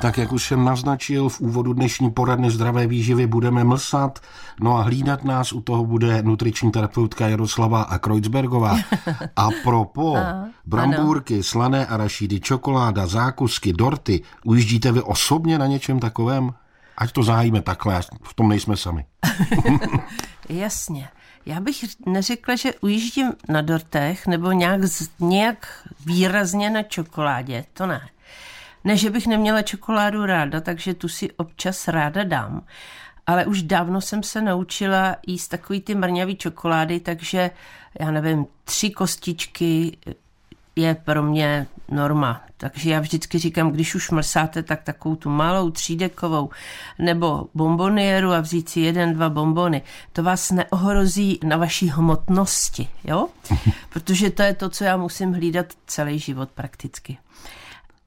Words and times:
Tak 0.00 0.18
jak 0.18 0.32
už 0.32 0.46
jsem 0.46 0.64
naznačil 0.64 1.28
v 1.28 1.40
úvodu 1.40 1.72
dnešní 1.72 2.10
poradny 2.10 2.50
zdravé 2.50 2.86
výživy, 2.86 3.26
budeme 3.26 3.64
mlsat, 3.64 4.18
no 4.60 4.76
a 4.76 4.82
hlídat 4.82 5.24
nás 5.24 5.52
u 5.52 5.60
toho 5.60 5.84
bude 5.84 6.22
nutriční 6.22 6.70
terapeutka 6.70 7.28
Jaroslava 7.28 7.82
a 7.82 7.98
Kreuzbergová. 7.98 8.76
A 9.36 9.48
propo, 9.64 10.16
brambůrky, 10.66 11.42
slané 11.42 11.86
arašidy, 11.86 12.40
čokoláda, 12.40 13.06
zákusky, 13.06 13.72
dorty, 13.72 14.22
ujíždíte 14.44 14.92
vy 14.92 15.02
osobně 15.02 15.58
na 15.58 15.66
něčem 15.66 16.00
takovém? 16.00 16.50
Ať 16.98 17.12
to 17.12 17.22
zahájíme 17.22 17.62
takhle, 17.62 18.00
v 18.22 18.34
tom 18.34 18.48
nejsme 18.48 18.76
sami. 18.76 19.04
Jasně. 20.48 21.08
Já 21.46 21.60
bych 21.60 21.84
neřekla, 22.06 22.56
že 22.56 22.74
ujíždím 22.80 23.32
na 23.48 23.60
dortech 23.60 24.26
nebo 24.26 24.52
nějak, 24.52 24.80
nějak 25.20 25.88
výrazně 26.06 26.70
na 26.70 26.82
čokoládě, 26.82 27.64
to 27.72 27.86
ne. 27.86 28.00
Ne, 28.86 28.96
že 28.96 29.10
bych 29.10 29.26
neměla 29.26 29.62
čokoládu 29.62 30.26
ráda, 30.26 30.60
takže 30.60 30.94
tu 30.94 31.08
si 31.08 31.32
občas 31.32 31.88
ráda 31.88 32.24
dám. 32.24 32.62
Ale 33.26 33.46
už 33.46 33.62
dávno 33.62 34.00
jsem 34.00 34.22
se 34.22 34.42
naučila 34.42 35.16
jíst 35.26 35.48
takový 35.48 35.80
ty 35.80 35.94
mrňavý 35.94 36.36
čokolády, 36.36 37.00
takže 37.00 37.50
já 38.00 38.10
nevím, 38.10 38.46
tři 38.64 38.90
kostičky 38.90 39.98
je 40.76 40.94
pro 40.94 41.22
mě 41.22 41.66
norma. 41.88 42.42
Takže 42.56 42.90
já 42.90 43.00
vždycky 43.00 43.38
říkám, 43.38 43.70
když 43.70 43.94
už 43.94 44.10
mrsáte, 44.10 44.62
tak 44.62 44.82
takovou 44.82 45.16
tu 45.16 45.30
malou 45.30 45.70
třídekovou 45.70 46.50
nebo 46.98 47.46
bombonieru 47.54 48.32
a 48.32 48.40
vzít 48.40 48.68
si 48.68 48.80
jeden, 48.80 49.14
dva 49.14 49.28
bombony. 49.28 49.82
To 50.12 50.22
vás 50.22 50.50
neohrozí 50.50 51.40
na 51.44 51.56
vaší 51.56 51.88
hmotnosti, 51.88 52.88
jo? 53.04 53.28
Protože 53.88 54.30
to 54.30 54.42
je 54.42 54.54
to, 54.54 54.70
co 54.70 54.84
já 54.84 54.96
musím 54.96 55.32
hlídat 55.32 55.66
celý 55.86 56.18
život 56.18 56.50
prakticky 56.50 57.18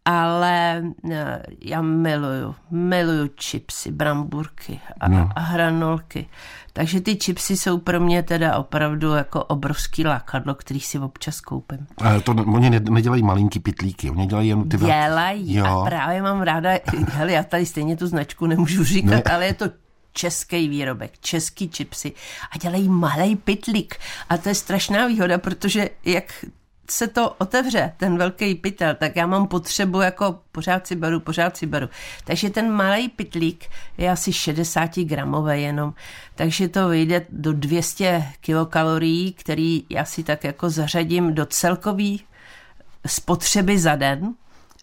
ale 0.09 0.84
eh, 1.12 1.44
já 1.62 1.81
miluju, 1.81 2.55
miluju 2.72 3.27
čipsy, 3.36 3.91
bramburky 3.91 4.80
a, 4.99 5.08
no. 5.08 5.30
a 5.35 5.40
hranolky. 5.40 6.29
Takže 6.74 7.02
ty 7.02 7.15
čipsy 7.15 7.57
jsou 7.57 7.77
pro 7.77 7.99
mě 7.99 8.24
teda 8.24 8.57
opravdu 8.57 9.12
jako 9.12 9.43
obrovský 9.43 10.05
lákadlo, 10.05 10.55
který 10.55 10.80
si 10.80 10.99
občas 10.99 11.41
koupím. 11.41 11.87
Ale 11.98 12.21
to 12.21 12.32
oni 12.32 12.70
nedělají 12.70 13.24
malinký 13.24 13.60
pitlíky, 13.60 14.10
oni 14.10 14.27
dělají 14.27 14.49
jen 14.49 14.70
ty... 14.70 14.77
Dělají 14.77 15.55
jo. 15.55 15.65
a 15.65 15.85
právě 15.85 16.21
mám 16.21 16.41
ráda, 16.41 16.70
hele, 17.12 17.32
já 17.32 17.43
tady 17.43 17.65
stejně 17.65 17.98
tu 17.98 18.07
značku 18.07 18.46
nemůžu 18.46 18.84
říkat, 18.84 19.26
ne. 19.26 19.34
ale 19.34 19.46
je 19.46 19.54
to 19.54 19.65
český 20.13 20.68
výrobek, 20.68 21.20
český 21.20 21.70
čipsy 21.70 22.13
a 22.52 22.57
dělají 22.57 22.90
malý 22.90 23.35
pitlík. 23.35 23.96
A 24.30 24.37
to 24.37 24.49
je 24.49 24.55
strašná 24.55 25.07
výhoda, 25.07 25.37
protože 25.37 25.90
jak 26.05 26.46
se 26.91 27.07
to 27.07 27.29
otevře, 27.37 27.93
ten 27.98 28.18
velký 28.18 28.55
pytel, 28.55 28.95
tak 28.95 29.15
já 29.15 29.27
mám 29.27 29.48
potřebu 29.48 30.01
jako 30.01 30.40
pořád 30.51 30.87
si 30.87 30.96
beru, 30.96 31.20
pořád 31.20 31.57
si 31.57 31.65
beru. 31.65 31.90
Takže 32.23 32.49
ten 32.49 32.71
malý 32.71 33.09
pytlík 33.09 33.65
je 33.98 34.12
asi 34.12 34.34
60 34.34 34.98
gramové 34.99 35.59
jenom, 35.59 35.93
takže 36.35 36.68
to 36.68 36.90
vyjde 36.90 37.26
do 37.29 37.54
200 37.54 38.23
kilokalorií, 38.41 39.34
který 39.34 39.84
já 39.90 40.05
si 40.05 40.23
tak 40.23 40.43
jako 40.43 40.70
zařadím 40.70 41.34
do 41.34 41.46
celkový 41.46 42.23
spotřeby 43.05 43.79
za 43.79 43.96
den 43.96 44.34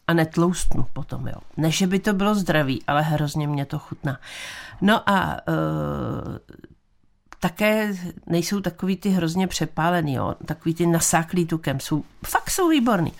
a 0.06 0.12
netloustnu 0.12 0.86
potom, 0.92 1.26
jo. 1.26 1.36
Ne, 1.56 1.70
že 1.70 1.86
by 1.86 1.98
to 1.98 2.12
bylo 2.12 2.34
zdravý, 2.34 2.82
ale 2.86 3.02
hrozně 3.02 3.48
mě 3.48 3.66
to 3.66 3.78
chutná. 3.78 4.18
No 4.80 5.10
a 5.10 5.36
uh, 5.48 6.36
také 7.48 7.94
nejsou 8.26 8.60
takový 8.60 8.96
ty 8.96 9.10
hrozně 9.10 9.46
přepálený, 9.46 10.14
jo? 10.14 10.34
takový 10.46 10.74
ty 10.74 10.86
nasáklý 10.86 11.46
tukem, 11.46 11.80
jsou, 11.80 12.04
fakt 12.26 12.50
jsou 12.50 12.68
výborný. 12.68 13.12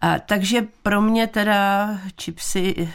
A, 0.00 0.18
takže 0.18 0.66
pro 0.82 1.00
mě 1.00 1.26
teda 1.26 1.90
čipsy, 2.16 2.88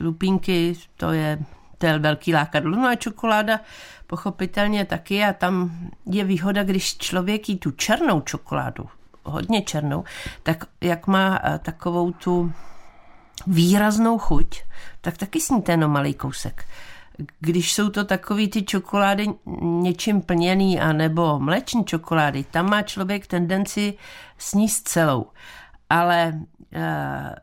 lupínky, 0.00 0.74
to 0.96 1.12
je, 1.12 1.38
to 1.78 1.86
je 1.86 1.98
velký 1.98 2.34
lákadlo. 2.34 2.76
No 2.76 2.88
a 2.88 2.94
čokoláda 2.94 3.60
pochopitelně 4.06 4.84
taky 4.84 5.24
a 5.24 5.32
tam 5.32 5.70
je 6.06 6.24
výhoda, 6.24 6.64
když 6.64 6.98
člověk 6.98 7.48
jí 7.48 7.58
tu 7.58 7.70
černou 7.70 8.20
čokoládu, 8.20 8.86
hodně 9.24 9.62
černou, 9.62 10.04
tak 10.42 10.64
jak 10.80 11.06
má 11.06 11.40
takovou 11.62 12.12
tu 12.12 12.52
výraznou 13.46 14.18
chuť, 14.18 14.62
tak 15.00 15.16
taky 15.16 15.40
sníte 15.40 15.72
jenom 15.72 15.90
malý 15.92 16.14
kousek 16.14 16.64
když 17.40 17.72
jsou 17.72 17.88
to 17.88 18.04
takový 18.04 18.48
ty 18.48 18.62
čokolády 18.62 19.26
něčím 19.62 20.22
plněný 20.22 20.80
a 20.80 20.92
nebo 20.92 21.38
mléční 21.38 21.84
čokolády, 21.84 22.44
tam 22.44 22.70
má 22.70 22.82
člověk 22.82 23.26
tendenci 23.26 23.94
sníst 24.38 24.88
celou. 24.88 25.26
Ale 25.90 26.32
uh, 26.34 26.82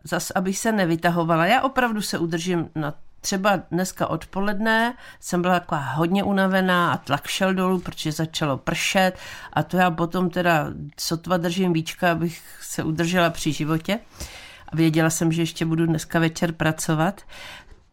zas, 0.03 0.31
abych 0.31 0.57
se 0.57 0.71
nevytahovala, 0.71 1.45
já 1.45 1.61
opravdu 1.61 2.01
se 2.01 2.17
udržím 2.17 2.69
na 2.75 2.93
třeba 3.23 3.61
dneska 3.71 4.07
odpoledne 4.07 4.93
jsem 5.19 5.41
byla 5.41 5.59
taková 5.59 5.81
hodně 5.81 6.23
unavená 6.23 6.93
a 6.93 6.97
tlak 6.97 7.27
šel 7.27 7.53
dolů, 7.53 7.79
protože 7.79 8.11
začalo 8.11 8.57
pršet 8.57 9.11
a 9.53 9.63
to 9.63 9.77
já 9.77 9.91
potom 9.91 10.29
teda 10.29 10.67
sotva 10.99 11.37
držím 11.37 11.73
víčka, 11.73 12.11
abych 12.11 12.41
se 12.61 12.83
udržela 12.83 13.29
při 13.29 13.51
životě. 13.51 13.99
A 14.69 14.75
věděla 14.75 15.09
jsem, 15.09 15.31
že 15.31 15.41
ještě 15.41 15.65
budu 15.65 15.85
dneska 15.85 16.19
večer 16.19 16.51
pracovat 16.51 17.21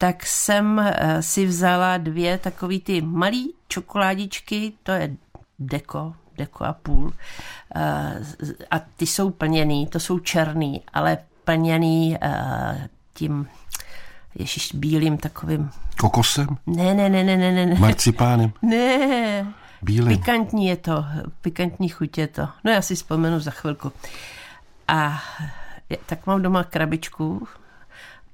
tak 0.00 0.26
jsem 0.26 0.78
eh, 0.78 1.22
si 1.22 1.46
vzala 1.46 1.98
dvě 1.98 2.38
takový 2.38 2.80
ty 2.80 3.00
malý 3.00 3.54
čokoládičky, 3.68 4.72
to 4.82 4.92
je 4.92 5.16
deko, 5.58 6.14
deko 6.36 6.64
a 6.64 6.72
půl. 6.72 7.12
Eh, 7.74 8.22
a 8.70 8.78
ty 8.78 9.06
jsou 9.06 9.30
plněný, 9.30 9.86
to 9.86 10.00
jsou 10.00 10.18
černý, 10.18 10.82
ale 10.92 11.18
plněný 11.44 12.16
eh, 12.22 12.88
tím 13.14 13.48
ježiš, 14.34 14.74
bílým 14.74 15.18
takovým... 15.18 15.70
Kokosem? 15.98 16.48
Ne, 16.66 16.94
ne, 16.94 17.08
ne, 17.08 17.24
ne, 17.24 17.36
ne, 17.36 17.66
ne. 17.66 17.74
Marcipánem? 17.74 18.52
Ne. 18.62 19.46
Bílým? 19.82 20.18
Pikantní 20.18 20.66
je 20.66 20.76
to, 20.76 21.04
pikantní 21.40 21.88
chuť 21.88 22.18
je 22.18 22.26
to. 22.26 22.48
No 22.64 22.70
já 22.70 22.82
si 22.82 22.94
vzpomenu 22.94 23.40
za 23.40 23.50
chvilku. 23.50 23.92
A 24.88 25.22
tak 26.06 26.26
mám 26.26 26.42
doma 26.42 26.64
krabičku 26.64 27.48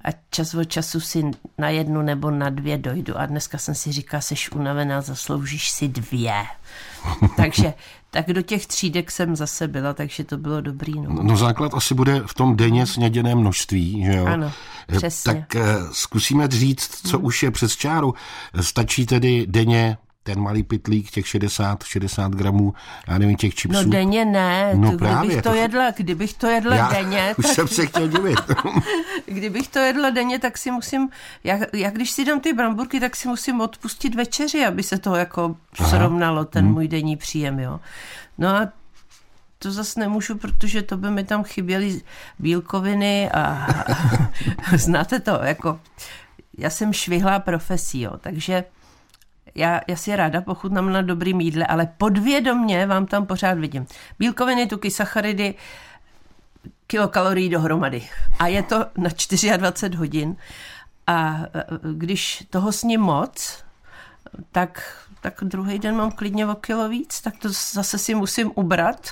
a 0.06 0.10
čas 0.30 0.54
od 0.54 0.64
času 0.64 1.00
si 1.00 1.30
na 1.58 1.68
jednu 1.68 2.02
nebo 2.02 2.30
na 2.30 2.50
dvě 2.50 2.78
dojdu. 2.78 3.18
A 3.18 3.26
dneska 3.26 3.58
jsem 3.58 3.74
si 3.74 3.92
říkala, 3.92 4.20
seš 4.20 4.50
unavená, 4.52 5.00
zasloužíš 5.00 5.70
si 5.70 5.88
dvě. 5.88 6.46
takže 7.36 7.74
tak 8.10 8.26
do 8.26 8.42
těch 8.42 8.66
třídek 8.66 9.10
jsem 9.10 9.36
zase 9.36 9.68
byla, 9.68 9.94
takže 9.94 10.24
to 10.24 10.36
bylo 10.36 10.60
dobrý. 10.60 11.00
No, 11.00 11.22
no 11.22 11.36
základ 11.36 11.74
asi 11.74 11.94
bude 11.94 12.22
v 12.26 12.34
tom 12.34 12.56
denně 12.56 12.86
sněděné 12.86 13.34
množství, 13.34 14.04
že 14.04 14.12
jo? 14.12 14.26
Ano, 14.26 14.52
eh, 14.88 14.96
přesně. 14.96 15.32
Tak 15.32 15.54
uh, 15.54 15.90
zkusíme 15.92 16.48
říct, 16.48 17.08
co 17.08 17.16
hmm. 17.16 17.26
už 17.26 17.42
je 17.42 17.50
přes 17.50 17.76
čáru. 17.76 18.14
Stačí 18.60 19.06
tedy 19.06 19.46
denně 19.48 19.96
ten 20.26 20.40
malý 20.40 20.62
pitlík, 20.62 21.10
těch 21.10 21.28
60, 21.28 21.84
60 21.84 22.32
gramů, 22.32 22.74
já 23.08 23.18
nevím, 23.18 23.36
těch 23.36 23.54
čipsů. 23.54 23.82
No 23.82 23.90
denně 23.90 24.24
ne, 24.24 24.74
no 24.74 24.90
to, 24.90 24.98
právě, 24.98 25.26
kdybych 25.26 25.42
to, 25.42 25.54
jedla, 25.54 25.90
kdybych 25.90 26.34
to 26.34 26.46
jedla 26.46 26.76
já 26.76 26.88
denně. 26.88 27.34
Už 27.38 27.46
tak... 27.46 27.54
jsem 27.54 27.68
se 27.68 27.86
chtěl 27.86 28.08
divit. 28.08 28.40
kdybych 29.26 29.68
to 29.68 29.78
jedla 29.78 30.10
denně, 30.10 30.38
tak 30.38 30.58
si 30.58 30.70
musím, 30.70 31.08
já, 31.44 31.58
já 31.72 31.90
když 31.90 32.10
si 32.10 32.24
dám 32.24 32.40
ty 32.40 32.52
bramburky, 32.52 33.00
tak 33.00 33.16
si 33.16 33.28
musím 33.28 33.60
odpustit 33.60 34.14
večeři, 34.14 34.64
aby 34.64 34.82
se 34.82 34.98
to 34.98 35.14
jako 35.14 35.56
Aha. 35.78 35.90
srovnalo, 35.90 36.44
ten 36.44 36.64
hmm. 36.64 36.74
můj 36.74 36.88
denní 36.88 37.16
příjem, 37.16 37.58
jo. 37.58 37.80
No 38.38 38.48
a 38.48 38.68
to 39.58 39.72
zase 39.72 40.00
nemůžu, 40.00 40.38
protože 40.38 40.82
to 40.82 40.96
by 40.96 41.10
mi 41.10 41.24
tam 41.24 41.44
chyběly 41.44 42.00
bílkoviny 42.38 43.30
a, 43.30 43.66
a 44.72 44.76
znáte 44.76 45.20
to, 45.20 45.40
jako 45.42 45.80
já 46.58 46.70
jsem 46.70 46.92
švihlá 46.92 47.38
profesí, 47.38 48.00
jo, 48.00 48.12
takže 48.20 48.64
já, 49.56 49.80
já 49.88 49.96
si 49.96 50.16
ráda 50.16 50.40
pochutnám 50.40 50.92
na 50.92 51.02
dobrý 51.02 51.34
jídle, 51.38 51.66
ale 51.66 51.88
podvědomně 51.98 52.86
vám 52.86 53.06
tam 53.06 53.26
pořád 53.26 53.58
vidím. 53.58 53.86
Bílkoviny, 54.18 54.66
tuky, 54.66 54.90
sacharidy, 54.90 55.54
kilokalorií 56.86 57.48
dohromady. 57.48 58.08
A 58.38 58.46
je 58.46 58.62
to 58.62 58.86
na 58.98 59.10
24 59.56 59.96
hodin. 59.96 60.36
A 61.06 61.40
e, 61.54 61.64
když 61.92 62.44
toho 62.50 62.72
sním 62.72 63.00
moc, 63.00 63.64
tak, 64.52 65.02
tak 65.20 65.34
druhý 65.42 65.78
den 65.78 65.96
mám 65.96 66.12
klidně 66.12 66.46
o 66.46 66.54
kilo 66.54 66.88
víc, 66.88 67.20
tak 67.20 67.38
to 67.38 67.48
zase 67.72 67.98
si 67.98 68.14
musím 68.14 68.52
ubrat, 68.54 69.10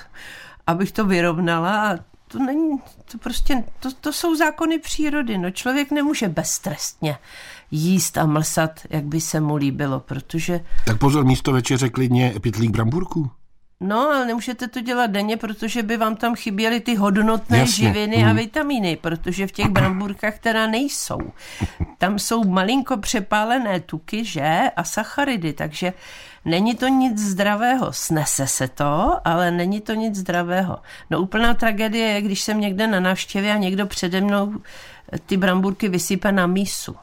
abych 0.67 0.93
to 0.93 1.05
vyrovnala 1.05 1.91
a 1.91 1.99
to 2.29 2.39
není, 2.39 2.79
to 3.13 3.19
prostě, 3.19 3.65
to, 3.81 3.93
to 3.93 4.13
jsou 4.13 4.37
zákony 4.37 4.79
přírody, 4.79 5.39
no 5.39 5.51
člověk 5.51 5.91
nemůže 5.91 6.29
beztrestně 6.29 7.19
jíst 7.75 8.19
a 8.19 8.27
mlsat, 8.27 8.81
jak 8.91 9.05
by 9.05 9.21
se 9.21 9.41
mu 9.41 9.57
líbilo, 9.57 10.01
protože... 10.01 10.61
Tak 10.87 10.99
pozor, 10.99 11.25
místo 11.25 11.53
večeře 11.53 11.89
klidně 11.89 12.35
pitlík 12.41 12.71
bramburku. 12.71 13.31
No, 13.81 14.01
ale 14.01 14.27
nemůžete 14.27 14.69
to 14.69 14.81
dělat 14.81 15.11
denně, 15.11 15.37
protože 15.37 15.83
by 15.83 15.97
vám 15.97 16.17
tam 16.17 16.35
chyběly 16.35 16.81
ty 16.81 16.95
hodnotné 16.95 17.59
Jasně. 17.59 17.87
živiny 17.87 18.17
mm. 18.17 18.25
a 18.25 18.29
mhm. 18.29 18.37
vitamíny, 18.37 18.97
protože 18.97 19.47
v 19.47 19.53
těch 19.53 19.69
bramburkách 19.69 20.39
teda 20.39 20.67
nejsou. 20.67 21.19
tam 21.99 22.19
jsou 22.19 22.45
malinko 22.45 22.97
přepálené 22.97 23.81
tuky, 23.81 24.25
že? 24.25 24.63
A 24.77 24.85
sacharidy, 24.85 25.53
takže 25.53 25.93
není 26.45 26.75
to 26.75 26.89
nic 26.89 27.19
zdravého. 27.19 27.93
Snese 27.93 28.47
se 28.47 28.69
to, 28.69 29.21
ale 29.25 29.51
není 29.51 29.81
to 29.81 29.95
nic 29.95 30.17
zdravého. 30.17 30.79
No 31.11 31.21
úplná 31.21 31.55
tragédie 31.55 32.07
je, 32.07 32.23
když 32.23 32.41
jsem 32.41 32.61
někde 32.61 32.87
na 32.87 33.01
návštěvě 33.01 33.53
a 33.53 33.57
někdo 33.57 33.87
přede 33.87 34.21
mnou 34.21 34.55
ty 35.27 35.37
bramburky 35.37 35.89
vysype 35.89 36.33
na 36.33 36.47
mísu. 36.47 36.97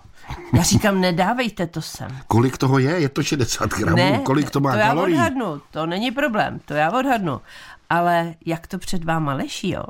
Já 0.54 0.64
říkám, 0.64 1.02
nedávejte 1.02 1.68
to 1.68 1.82
sem. 1.82 2.18
Kolik 2.28 2.58
toho 2.58 2.80
je? 2.80 3.00
Je 3.00 3.10
to 3.10 3.24
60 3.24 3.70
gramů? 3.70 3.96
Ne, 3.98 4.20
Kolik 4.20 4.50
to 4.50 4.60
má 4.60 4.72
to 4.74 4.80
kalorií? 4.80 5.16
já 5.16 5.22
odhadnu, 5.22 5.62
to 5.72 5.86
není 5.86 6.12
problém, 6.12 6.60
to 6.66 6.74
já 6.74 6.92
odhadnu. 6.92 7.42
Ale 7.90 8.36
jak 8.46 8.68
to 8.68 8.78
před 8.78 9.04
váma 9.04 9.34
leží, 9.34 9.70
jo? 9.70 9.84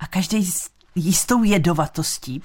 A 0.00 0.06
každý 0.06 0.46
s 0.46 0.70
jistou 0.94 1.42
jedovatostí, 1.42 2.42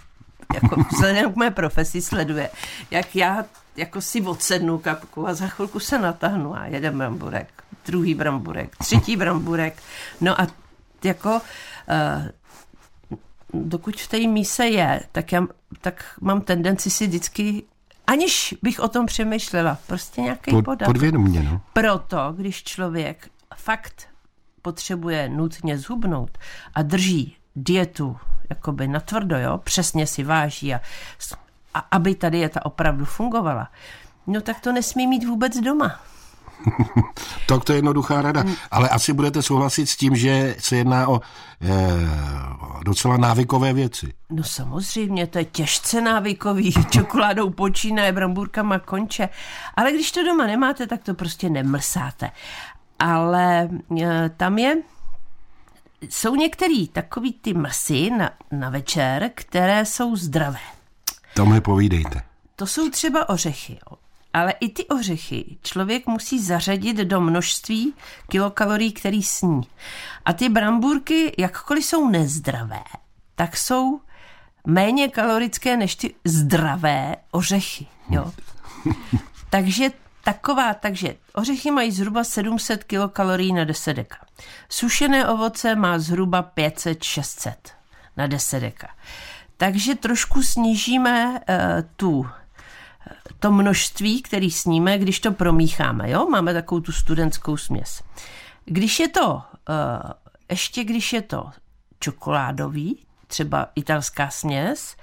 jako 0.53 0.83
vzhledem 0.93 1.33
k 1.33 1.35
mé 1.35 1.51
profesi 1.51 2.01
sleduje, 2.01 2.49
jak 2.91 3.15
já 3.15 3.45
jako 3.75 4.01
si 4.01 4.21
odsednu 4.21 4.77
kapku 4.77 5.27
a 5.27 5.33
za 5.33 5.47
chvilku 5.47 5.79
se 5.79 5.99
natáhnu 5.99 6.55
a 6.55 6.65
jeden 6.65 6.97
bramburek, 6.97 7.63
druhý 7.85 8.13
bramburek, 8.15 8.75
třetí 8.75 9.17
bramburek. 9.17 9.83
No 10.21 10.41
a 10.41 10.47
jako 11.03 11.29
uh, 11.29 11.41
dokud 13.53 14.01
v 14.01 14.07
té 14.07 14.19
míse 14.19 14.67
je, 14.67 15.01
tak, 15.11 15.31
já, 15.31 15.47
tak 15.81 16.17
mám 16.21 16.41
tendenci 16.41 16.89
si 16.89 17.07
vždycky 17.07 17.63
aniž 18.07 18.55
bych 18.61 18.79
o 18.79 18.87
tom 18.87 19.05
přemýšlela, 19.05 19.77
prostě 19.87 20.21
nějaký 20.21 20.51
Pod, 20.51 20.65
podatek. 20.65 20.87
Podvědomě, 20.87 21.43
no. 21.43 21.61
Proto, 21.73 22.33
když 22.37 22.63
člověk 22.63 23.29
fakt 23.55 24.07
potřebuje 24.61 25.29
nutně 25.29 25.77
zhubnout 25.77 26.37
a 26.75 26.81
drží 26.81 27.35
dietu 27.55 28.17
jakoby 28.49 28.87
natvrdo, 28.87 29.39
jo, 29.39 29.57
přesně 29.57 30.07
si 30.07 30.23
váží 30.23 30.73
a, 30.73 30.81
a 31.73 31.79
aby 31.79 32.15
ta 32.15 32.29
dieta 32.29 32.65
opravdu 32.65 33.05
fungovala, 33.05 33.71
no 34.27 34.41
tak 34.41 34.59
to 34.59 34.71
nesmí 34.71 35.07
mít 35.07 35.27
vůbec 35.27 35.57
doma. 35.57 35.99
tak 37.47 37.63
to 37.63 37.73
je 37.73 37.77
jednoduchá 37.77 38.21
rada. 38.21 38.43
Mm. 38.43 38.55
Ale 38.71 38.89
asi 38.89 39.13
budete 39.13 39.41
souhlasit 39.41 39.87
s 39.87 39.97
tím, 39.97 40.15
že 40.15 40.55
se 40.59 40.75
jedná 40.75 41.07
o 41.07 41.21
e, 41.61 41.69
docela 42.83 43.17
návykové 43.17 43.73
věci. 43.73 44.13
No 44.29 44.43
samozřejmě, 44.43 45.27
to 45.27 45.37
je 45.37 45.45
těžce 45.45 46.01
návykový. 46.01 46.73
Čokoládou 46.89 47.49
počínaje, 47.49 48.11
bramburkama 48.11 48.79
konče. 48.79 49.29
Ale 49.75 49.91
když 49.91 50.11
to 50.11 50.23
doma 50.23 50.47
nemáte, 50.47 50.87
tak 50.87 51.03
to 51.03 51.13
prostě 51.13 51.49
nemlsáte. 51.49 52.31
Ale 52.99 53.69
e, 54.01 54.29
tam 54.37 54.57
je 54.57 54.75
jsou 56.09 56.35
některý 56.35 56.87
takový 56.87 57.33
ty 57.33 57.53
mrsy 57.53 58.09
na, 58.09 58.31
na 58.51 58.69
večer, 58.69 59.31
které 59.35 59.85
jsou 59.85 60.15
zdravé. 60.15 60.59
To 61.33 61.45
mi 61.45 61.61
povídejte. 61.61 62.21
To 62.55 62.67
jsou 62.67 62.89
třeba 62.89 63.29
ořechy. 63.29 63.79
Ale 64.33 64.53
i 64.59 64.69
ty 64.69 64.85
ořechy 64.85 65.57
člověk 65.61 66.07
musí 66.07 66.43
zařadit 66.43 66.97
do 66.97 67.21
množství 67.21 67.93
kilokalorií, 68.29 68.91
který 68.91 69.23
sní. 69.23 69.61
A 70.25 70.33
ty 70.33 70.49
bramburky, 70.49 71.35
jakkoliv 71.37 71.85
jsou 71.85 72.09
nezdravé, 72.09 72.83
tak 73.35 73.57
jsou 73.57 74.01
méně 74.67 75.07
kalorické 75.07 75.77
než 75.77 75.95
ty 75.95 76.15
zdravé 76.25 77.15
ořechy. 77.31 77.87
Jo? 78.09 78.31
takže 79.49 79.89
taková, 80.23 80.73
takže 80.73 81.15
ořechy 81.33 81.71
mají 81.71 81.91
zhruba 81.91 82.23
700 82.23 82.83
kilokalorií 82.83 83.53
na 83.53 83.63
10 83.63 83.93
deka. 83.93 84.17
Sušené 84.69 85.27
ovoce 85.27 85.75
má 85.75 85.99
zhruba 85.99 86.51
500-600 86.57 87.53
na 88.17 88.27
10 88.27 88.59
deka. 88.59 88.89
Takže 89.57 89.95
trošku 89.95 90.43
snížíme 90.43 91.29
uh, 91.29 91.37
tu 91.95 92.29
to 93.39 93.51
množství, 93.51 94.21
který 94.21 94.51
sníme, 94.51 94.97
když 94.97 95.19
to 95.19 95.31
promícháme. 95.31 96.09
Jo? 96.09 96.27
Máme 96.29 96.53
takovou 96.53 96.81
tu 96.81 96.91
studentskou 96.91 97.57
směs. 97.57 98.03
Když 98.65 98.99
je 98.99 99.07
to, 99.07 99.33
uh, 99.33 99.41
ještě 100.49 100.83
když 100.83 101.13
je 101.13 101.21
to 101.21 101.49
čokoládový, 101.99 103.05
třeba 103.27 103.67
italská 103.75 104.29
směs, 104.29 104.95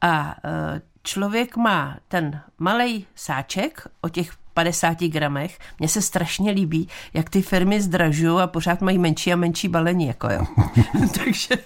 a 0.00 0.24
uh, 0.24 0.80
člověk 1.02 1.56
má 1.56 1.96
ten 2.08 2.40
malý 2.58 3.06
sáček 3.14 3.88
o 4.00 4.08
těch 4.08 4.32
50 4.56 5.02
gramech. 5.02 5.58
Mně 5.78 5.88
se 5.88 6.02
strašně 6.02 6.50
líbí, 6.50 6.88
jak 7.14 7.30
ty 7.30 7.42
firmy 7.42 7.80
zdražují 7.80 8.40
a 8.40 8.46
pořád 8.46 8.80
mají 8.80 8.98
menší 8.98 9.32
a 9.32 9.36
menší 9.36 9.68
balení, 9.68 10.06
jako 10.06 10.28
jo. 10.30 10.46
Takže 11.24 11.56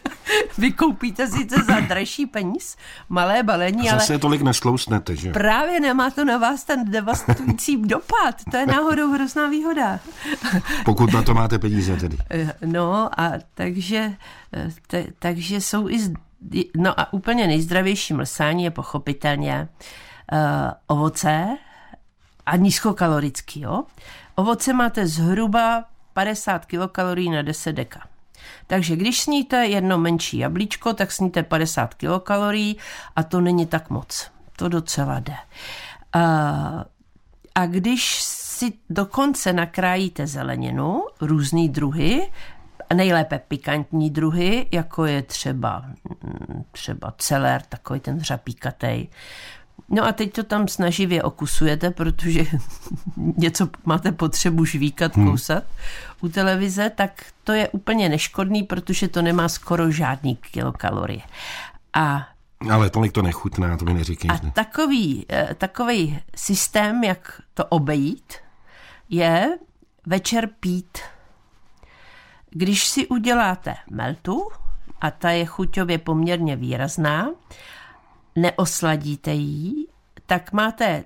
vy 0.59 0.73
koupíte 0.73 1.27
sice 1.27 1.57
za 1.63 1.81
dražší 1.81 2.27
peníz 2.27 2.77
malé 3.09 3.43
balení, 3.43 3.91
a 3.91 3.99
zase 3.99 4.13
ale... 4.13 4.21
tolik 4.21 4.43
neslousnete, 4.43 5.17
že? 5.17 5.33
Právě 5.33 5.81
nemá 5.81 6.11
to 6.11 6.25
na 6.25 6.39
vás 6.39 6.65
ten 6.65 6.91
devastující 6.91 7.77
dopad. 7.87 8.35
To 8.51 8.57
je 8.57 8.67
náhodou 8.67 9.13
hrozná 9.13 9.49
výhoda. 9.49 10.01
Pokud 10.85 11.13
na 11.13 11.23
to 11.23 11.35
máte 11.35 11.59
peníze 11.59 11.97
tedy. 11.97 12.19
No 12.65 13.21
a 13.21 13.33
takže, 13.55 14.13
te, 14.87 15.07
takže 15.19 15.61
jsou 15.61 15.89
i 15.89 15.99
No 16.77 17.01
a 17.01 17.13
úplně 17.13 17.47
nejzdravější 17.47 18.15
mlsání 18.15 18.65
je 18.65 18.71
pochopitelně 18.71 19.69
uh, 20.33 20.39
ovoce, 20.87 21.57
a 22.47 22.57
nízkokalorický. 22.57 23.61
Jo? 23.61 23.85
Ovoce 24.35 24.73
máte 24.73 25.07
zhruba 25.07 25.85
50 26.13 26.67
kilokalorií 26.67 27.31
na 27.31 27.43
10 27.43 27.73
deka. 27.73 28.01
Takže 28.67 28.97
když 28.97 29.21
sníte 29.21 29.67
jedno 29.67 29.99
menší 29.99 30.39
jablíčko, 30.39 30.93
tak 30.93 31.13
sníte 31.13 31.43
50 31.43 31.95
kilokalorií 31.95 32.77
a 33.17 33.23
to 33.23 33.41
není 33.41 33.67
tak 33.67 33.91
moc. 33.91 34.31
To 34.57 34.69
docela 34.69 35.21
jde. 35.21 35.37
A, 36.13 36.85
a 37.55 37.67
když 37.67 38.23
si 38.23 38.73
dokonce 38.91 39.53
nakrájíte 39.53 40.27
zeleninu, 40.27 41.05
různý 41.21 41.69
druhy, 41.69 42.31
nejlépe 42.95 43.39
pikantní 43.39 44.11
druhy, 44.11 44.67
jako 44.73 45.05
je 45.05 45.23
třeba, 45.23 45.85
třeba 46.73 47.15
celer, 47.19 47.63
takový 47.69 48.01
ten 48.01 48.21
řapíkatej, 48.21 49.09
No 49.89 50.05
a 50.05 50.13
teď 50.13 50.33
to 50.33 50.43
tam 50.43 50.69
snaživě 50.69 51.23
okusujete, 51.23 51.91
protože 51.91 52.47
něco 53.37 53.69
máte 53.85 54.13
potřebu 54.13 54.65
žvíkat, 54.65 55.17
hmm. 55.17 55.31
kousat 55.31 55.65
hmm. 55.65 56.29
u 56.31 56.33
televize, 56.33 56.91
tak 56.91 57.25
to 57.45 57.53
je 57.53 57.69
úplně 57.69 58.09
neškodný, 58.09 58.63
protože 58.63 59.09
to 59.09 59.23
nemá 59.23 59.49
skoro 59.49 59.91
žádný 59.91 60.37
kilokalorie. 60.37 61.21
A 61.95 62.29
ale 62.71 62.91
tolik 62.91 63.13
to 63.13 63.23
nechutná, 63.23 63.77
to 63.77 63.85
mi 63.85 63.95
neříkej. 63.95 64.31
A 64.31 64.51
takový, 64.51 65.27
eh, 65.29 65.55
takový 65.59 66.19
systém, 66.37 67.05
jak 67.05 67.43
to 67.55 67.65
obejít, 67.65 68.35
je 69.09 69.59
večer 70.07 70.49
pít. 70.61 70.99
Když 72.51 72.89
si 72.89 73.07
uděláte 73.07 73.75
meltu, 73.91 74.49
a 75.01 75.11
ta 75.11 75.31
je 75.31 75.47
chuťově 75.47 75.99
poměrně 75.99 76.57
výrazná, 76.57 77.29
neosladíte 78.37 79.33
ji, 79.33 79.87
tak 80.27 80.53
máte 80.53 81.05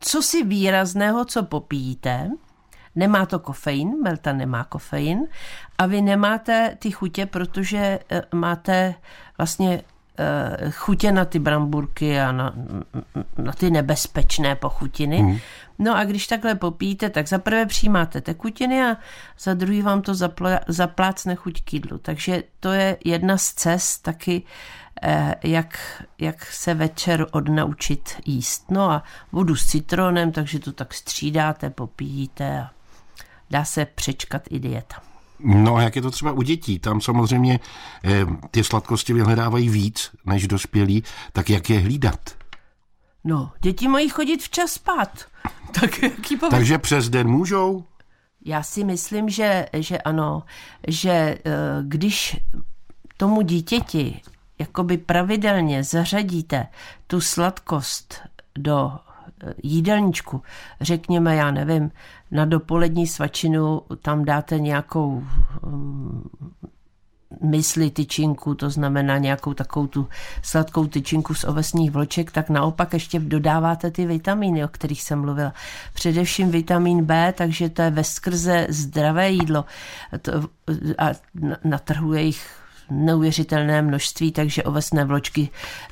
co 0.00 0.22
si 0.22 0.44
výrazného, 0.44 1.24
co 1.24 1.42
popíjíte, 1.42 2.30
nemá 2.94 3.26
to 3.26 3.38
kofein, 3.38 4.02
melta 4.02 4.32
nemá 4.32 4.64
kofein. 4.64 5.26
A 5.78 5.86
vy 5.86 6.02
nemáte 6.02 6.76
ty 6.78 6.90
chutě, 6.90 7.26
protože 7.26 7.98
eh, 8.10 8.22
máte 8.34 8.94
vlastně 9.38 9.82
chutě 10.70 11.12
na 11.12 11.24
ty 11.24 11.38
bramburky 11.38 12.20
a 12.20 12.32
na, 12.32 12.54
na 13.38 13.52
ty 13.52 13.70
nebezpečné 13.70 14.56
pochutiny. 14.56 15.22
Mm. 15.22 15.38
No 15.78 15.96
a 15.96 16.04
když 16.04 16.26
takhle 16.26 16.54
popíte, 16.54 17.10
tak 17.10 17.28
za 17.28 17.38
prvé 17.38 17.66
přijímáte 17.66 18.20
tekutiny 18.20 18.82
a 18.84 18.96
za 19.38 19.54
druhý 19.54 19.82
vám 19.82 20.02
to 20.02 20.12
zapl- 20.12 20.60
zaplácne 20.68 21.34
chuť 21.34 21.62
k 21.62 21.72
jídlu. 21.72 21.98
Takže 21.98 22.42
to 22.60 22.72
je 22.72 22.96
jedna 23.04 23.38
z 23.38 23.52
cest 23.52 24.02
taky 24.02 24.42
Eh, 25.04 25.34
jak, 25.42 26.02
jak 26.18 26.44
se 26.46 26.74
večer 26.74 27.26
odnaučit 27.30 28.10
jíst. 28.26 28.70
No 28.70 28.90
a 28.90 29.02
vodu 29.32 29.56
s 29.56 29.66
citronem, 29.66 30.32
takže 30.32 30.58
to 30.58 30.72
tak 30.72 30.94
střídáte, 30.94 31.70
popíjíte 31.70 32.60
a 32.60 32.70
dá 33.50 33.64
se 33.64 33.84
přečkat 33.84 34.42
i 34.50 34.58
dieta. 34.58 35.11
No 35.44 35.76
a 35.76 35.82
jak 35.82 35.96
je 35.96 36.02
to 36.02 36.10
třeba 36.10 36.32
u 36.32 36.42
dětí? 36.42 36.78
Tam 36.78 37.00
samozřejmě 37.00 37.60
eh, 38.04 38.26
ty 38.50 38.64
sladkosti 38.64 39.12
vyhledávají 39.12 39.68
víc 39.68 40.10
než 40.26 40.48
dospělí, 40.48 41.04
tak 41.32 41.50
jak 41.50 41.70
je 41.70 41.80
hlídat? 41.80 42.30
No, 43.24 43.52
děti 43.62 43.88
mají 43.88 44.08
chodit 44.08 44.42
včas 44.42 44.72
spát. 44.72 45.10
Tak 45.80 46.02
jaký 46.02 46.38
Takže 46.50 46.78
přes 46.78 47.08
den 47.08 47.28
můžou? 47.28 47.84
Já 48.44 48.62
si 48.62 48.84
myslím, 48.84 49.28
že, 49.28 49.66
že 49.72 49.98
ano, 49.98 50.42
že 50.88 51.10
eh, 51.10 51.38
když 51.82 52.36
tomu 53.16 53.42
dítěti 53.42 54.20
jakoby 54.58 54.98
pravidelně 54.98 55.84
zařadíte 55.84 56.66
tu 57.06 57.20
sladkost 57.20 58.20
do 58.58 58.92
eh, 59.44 59.54
jídelníčku, 59.62 60.42
řekněme, 60.80 61.36
já 61.36 61.50
nevím, 61.50 61.90
na 62.32 62.44
dopolední 62.44 63.06
svačinu 63.06 63.82
tam 64.02 64.24
dáte 64.24 64.58
nějakou 64.60 65.24
um, 65.66 66.30
mysli 67.42 67.90
tyčinku, 67.90 68.54
to 68.54 68.70
znamená 68.70 69.18
nějakou 69.18 69.54
takovou 69.54 69.86
tu 69.86 70.08
sladkou 70.42 70.86
tyčinku 70.86 71.34
z 71.34 71.44
ovesních 71.44 71.90
vloček, 71.90 72.30
tak 72.30 72.50
naopak 72.50 72.92
ještě 72.92 73.18
dodáváte 73.18 73.90
ty 73.90 74.06
vitamíny, 74.06 74.64
o 74.64 74.68
kterých 74.68 75.02
jsem 75.02 75.20
mluvila. 75.20 75.52
Především 75.94 76.50
vitamin 76.50 77.04
B, 77.04 77.34
takže 77.36 77.68
to 77.68 77.82
je 77.82 77.90
ve 77.90 78.04
skrze 78.04 78.66
zdravé 78.68 79.30
jídlo 79.30 79.64
a 80.98 81.10
na 81.64 81.78
trhu 81.78 82.14
je 82.14 82.22
jich 82.22 82.61
neuvěřitelné 82.90 83.82
množství, 83.82 84.32
takže 84.32 84.62
ovesné 84.62 85.04
vločky 85.04 85.48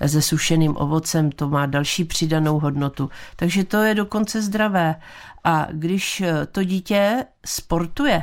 se 0.07 0.23
sušeným 0.23 0.77
ovocem, 0.77 1.33
to 1.33 1.49
má 1.49 1.67
další 1.67 2.05
přidanou 2.05 2.59
hodnotu. 2.59 3.11
Takže 3.37 3.65
to 3.65 3.83
je 3.83 3.95
dokonce 3.95 4.43
zdravé. 4.43 4.97
A 5.45 5.67
když 5.71 6.23
to 6.53 6.65
dítě 6.65 7.25
sportuje, 7.47 8.23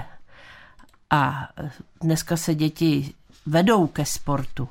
a 1.10 1.50
dneska 2.02 2.38
se 2.38 2.56
děti 2.56 3.14
vedou 3.46 3.88
ke 3.88 4.06
sportu, 4.06 4.70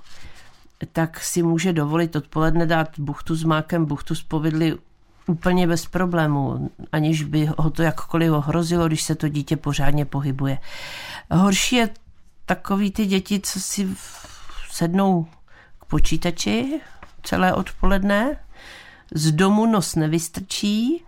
tak 0.93 1.21
si 1.21 1.43
může 1.43 1.73
dovolit 1.73 2.17
odpoledne 2.17 2.67
dát 2.67 2.99
buchtu 2.99 3.35
s 3.35 3.45
mákem, 3.45 3.85
buchtu 3.85 4.15
s 4.15 4.23
povidly 4.23 4.77
úplně 5.27 5.67
bez 5.67 5.87
problému, 5.87 6.71
aniž 6.93 7.23
by 7.23 7.51
ho 7.59 7.71
to 7.71 7.83
jakkoliv 7.83 8.33
ohrozilo, 8.33 8.87
když 8.87 9.03
se 9.03 9.15
to 9.15 9.29
dítě 9.29 9.57
pořádně 9.57 10.05
pohybuje. 10.05 10.59
Horší 11.31 11.77
je 11.77 11.91
takový 12.47 12.91
ty 12.91 13.07
děti, 13.07 13.41
co 13.41 13.61
si 13.61 13.89
sednou 14.71 15.27
k 15.81 15.85
počítači 15.85 16.81
celé 17.23 17.55
odpoledne, 17.55 18.37
z 19.15 19.33
domu 19.33 19.67
nos 19.67 19.95
nevystrčí, 19.95 21.05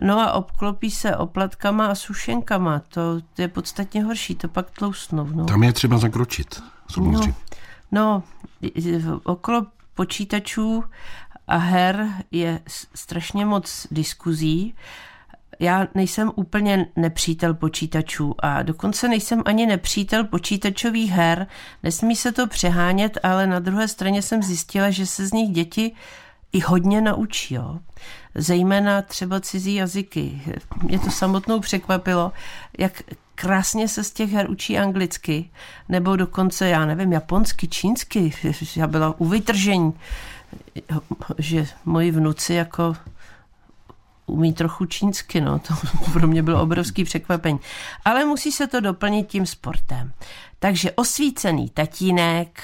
no 0.00 0.20
a 0.20 0.32
obklopí 0.32 0.90
se 0.90 1.16
oplatkama 1.16 1.86
a 1.86 1.94
sušenkama. 1.94 2.78
To 2.78 3.20
je 3.38 3.48
podstatně 3.48 4.04
horší, 4.04 4.34
to 4.34 4.48
pak 4.48 4.70
tloustnou. 4.70 5.28
No. 5.32 5.44
Tam 5.44 5.62
je 5.62 5.72
třeba 5.72 5.98
zakročit, 5.98 6.62
samozřejmě. 6.90 7.34
No, 7.92 8.22
no 8.62 9.20
okolo 9.24 9.66
počítačů 9.94 10.84
a 11.48 11.56
her 11.56 12.08
je 12.30 12.60
strašně 12.94 13.46
moc 13.46 13.86
diskuzí 13.90 14.74
já 15.60 15.88
nejsem 15.94 16.30
úplně 16.34 16.86
nepřítel 16.96 17.54
počítačů 17.54 18.34
a 18.38 18.62
dokonce 18.62 19.08
nejsem 19.08 19.42
ani 19.44 19.66
nepřítel 19.66 20.24
počítačových 20.24 21.10
her. 21.10 21.46
Nesmí 21.82 22.16
se 22.16 22.32
to 22.32 22.46
přehánět, 22.46 23.18
ale 23.22 23.46
na 23.46 23.58
druhé 23.58 23.88
straně 23.88 24.22
jsem 24.22 24.42
zjistila, 24.42 24.90
že 24.90 25.06
se 25.06 25.26
z 25.26 25.32
nich 25.32 25.50
děti 25.50 25.92
i 26.52 26.60
hodně 26.60 27.00
naučí. 27.00 27.54
Jo. 27.54 27.78
Zejména 28.34 29.02
třeba 29.02 29.40
cizí 29.40 29.74
jazyky. 29.74 30.42
Mě 30.82 30.98
to 30.98 31.10
samotnou 31.10 31.60
překvapilo, 31.60 32.32
jak 32.78 33.02
krásně 33.34 33.88
se 33.88 34.04
z 34.04 34.10
těch 34.10 34.32
her 34.32 34.50
učí 34.50 34.78
anglicky, 34.78 35.50
nebo 35.88 36.16
dokonce, 36.16 36.68
já 36.68 36.86
nevím, 36.86 37.12
japonsky, 37.12 37.68
čínsky. 37.68 38.32
Já 38.76 38.86
byla 38.86 39.14
u 39.20 39.24
vytržení, 39.24 39.92
že 41.38 41.66
moji 41.84 42.10
vnuci 42.10 42.54
jako 42.54 42.96
umí 44.28 44.52
trochu 44.52 44.84
čínsky, 44.84 45.40
no, 45.40 45.58
to 45.58 45.74
pro 46.12 46.26
mě 46.26 46.42
bylo 46.42 46.62
obrovský 46.62 47.04
překvapení. 47.04 47.60
Ale 48.04 48.24
musí 48.24 48.52
se 48.52 48.66
to 48.66 48.80
doplnit 48.80 49.28
tím 49.28 49.46
sportem. 49.46 50.12
Takže 50.58 50.92
osvícený 50.92 51.70
tatínek, 51.70 52.62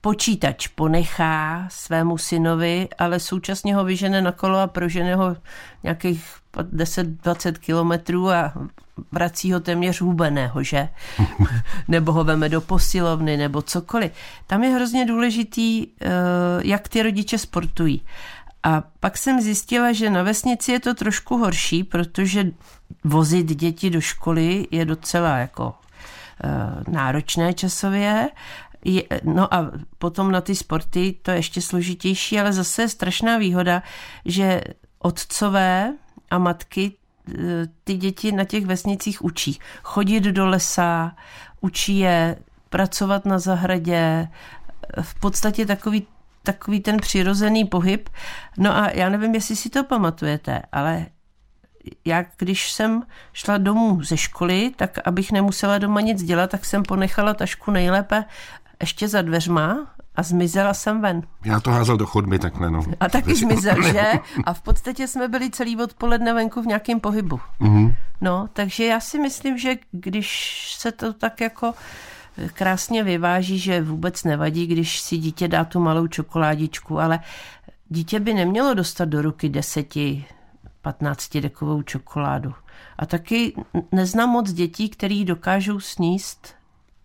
počítač 0.00 0.66
ponechá 0.66 1.66
svému 1.70 2.18
synovi, 2.18 2.88
ale 2.98 3.20
současně 3.20 3.74
ho 3.74 3.84
vyžene 3.84 4.22
na 4.22 4.32
kolo 4.32 4.58
a 4.58 4.66
prožene 4.66 5.14
ho 5.14 5.36
nějakých 5.82 6.24
10-20 6.56 7.52
kilometrů 7.52 8.30
a 8.30 8.52
vrací 9.12 9.52
ho 9.52 9.60
téměř 9.60 10.00
hubeného, 10.00 10.62
že? 10.62 10.88
nebo 11.88 12.12
ho 12.12 12.24
veme 12.24 12.48
do 12.48 12.60
posilovny, 12.60 13.36
nebo 13.36 13.62
cokoliv. 13.62 14.12
Tam 14.46 14.64
je 14.64 14.70
hrozně 14.70 15.06
důležitý, 15.06 15.86
eh, 15.86 16.08
jak 16.62 16.88
ty 16.88 17.02
rodiče 17.02 17.38
sportují. 17.38 18.02
A 18.62 18.82
pak 19.00 19.18
jsem 19.18 19.40
zjistila, 19.40 19.92
že 19.92 20.10
na 20.10 20.22
vesnici 20.22 20.72
je 20.72 20.80
to 20.80 20.94
trošku 20.94 21.36
horší, 21.36 21.84
protože 21.84 22.50
vozit 23.04 23.46
děti 23.46 23.90
do 23.90 24.00
školy 24.00 24.66
je 24.70 24.84
docela 24.84 25.36
jako 25.36 25.74
e, 26.44 26.90
náročné 26.90 27.54
časově. 27.54 28.28
No 29.24 29.54
a 29.54 29.70
potom 29.98 30.30
na 30.30 30.40
ty 30.40 30.54
sporty 30.54 31.14
to 31.22 31.30
je 31.30 31.36
ještě 31.36 31.62
složitější, 31.62 32.40
ale 32.40 32.52
zase 32.52 32.82
je 32.82 32.88
strašná 32.88 33.38
výhoda, 33.38 33.82
že 34.24 34.60
otcové 34.98 35.94
a 36.30 36.38
matky 36.38 36.92
e, 36.92 37.32
ty 37.84 37.94
děti 37.94 38.32
na 38.32 38.44
těch 38.44 38.66
vesnicích 38.66 39.24
učí. 39.24 39.58
Chodit 39.82 40.24
do 40.24 40.46
lesa, 40.46 41.16
učí 41.60 41.98
je 41.98 42.36
pracovat 42.70 43.24
na 43.24 43.38
zahradě, 43.38 44.28
v 45.02 45.20
podstatě 45.20 45.66
takový 45.66 46.06
takový 46.42 46.80
ten 46.80 46.96
přirozený 46.96 47.64
pohyb. 47.64 48.08
No 48.58 48.76
a 48.76 48.90
já 48.90 49.08
nevím, 49.08 49.34
jestli 49.34 49.56
si 49.56 49.70
to 49.70 49.84
pamatujete, 49.84 50.62
ale 50.72 51.06
já 52.04 52.24
když 52.38 52.72
jsem 52.72 53.02
šla 53.32 53.58
domů 53.58 54.02
ze 54.02 54.16
školy, 54.16 54.72
tak 54.76 54.98
abych 55.04 55.32
nemusela 55.32 55.78
doma 55.78 56.00
nic 56.00 56.22
dělat, 56.22 56.50
tak 56.50 56.64
jsem 56.64 56.82
ponechala 56.82 57.34
tašku 57.34 57.70
nejlépe 57.70 58.24
ještě 58.80 59.08
za 59.08 59.22
dveřma 59.22 59.86
a 60.16 60.22
zmizela 60.22 60.74
jsem 60.74 61.00
ven. 61.00 61.22
Já 61.44 61.60
to 61.60 61.70
házel 61.70 61.96
do 61.96 62.06
chodby 62.06 62.38
takhle, 62.38 62.70
no. 62.70 62.82
A 63.00 63.08
taky 63.08 63.34
zmizel, 63.34 63.82
že? 63.82 64.12
A 64.44 64.54
v 64.54 64.62
podstatě 64.62 65.08
jsme 65.08 65.28
byli 65.28 65.50
celý 65.50 65.76
odpoledne 65.76 66.34
venku 66.34 66.62
v 66.62 66.66
nějakém 66.66 67.00
pohybu. 67.00 67.40
Mm-hmm. 67.60 67.94
No, 68.20 68.48
takže 68.52 68.84
já 68.84 69.00
si 69.00 69.18
myslím, 69.18 69.58
že 69.58 69.74
když 69.90 70.74
se 70.78 70.92
to 70.92 71.12
tak 71.12 71.40
jako 71.40 71.74
krásně 72.52 73.04
vyváží, 73.04 73.58
že 73.58 73.82
vůbec 73.82 74.24
nevadí, 74.24 74.66
když 74.66 75.00
si 75.00 75.18
dítě 75.18 75.48
dá 75.48 75.64
tu 75.64 75.80
malou 75.80 76.06
čokoládičku, 76.06 77.00
ale 77.00 77.20
dítě 77.88 78.20
by 78.20 78.34
nemělo 78.34 78.74
dostat 78.74 79.04
do 79.04 79.22
ruky 79.22 79.48
deseti, 79.48 80.24
15 80.82 81.36
dekovou 81.36 81.82
čokoládu. 81.82 82.54
A 82.98 83.06
taky 83.06 83.54
neznám 83.92 84.28
moc 84.28 84.52
dětí, 84.52 84.88
který 84.88 85.24
dokážou 85.24 85.80
sníst 85.80 86.54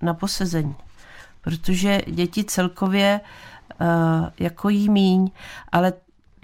na 0.01 0.13
posezení, 0.13 0.75
protože 1.41 2.01
děti 2.07 2.43
celkově 2.43 3.21
uh, 3.81 3.87
jako 4.39 4.69
jí 4.69 4.89
míň, 4.89 5.31
ale 5.71 5.93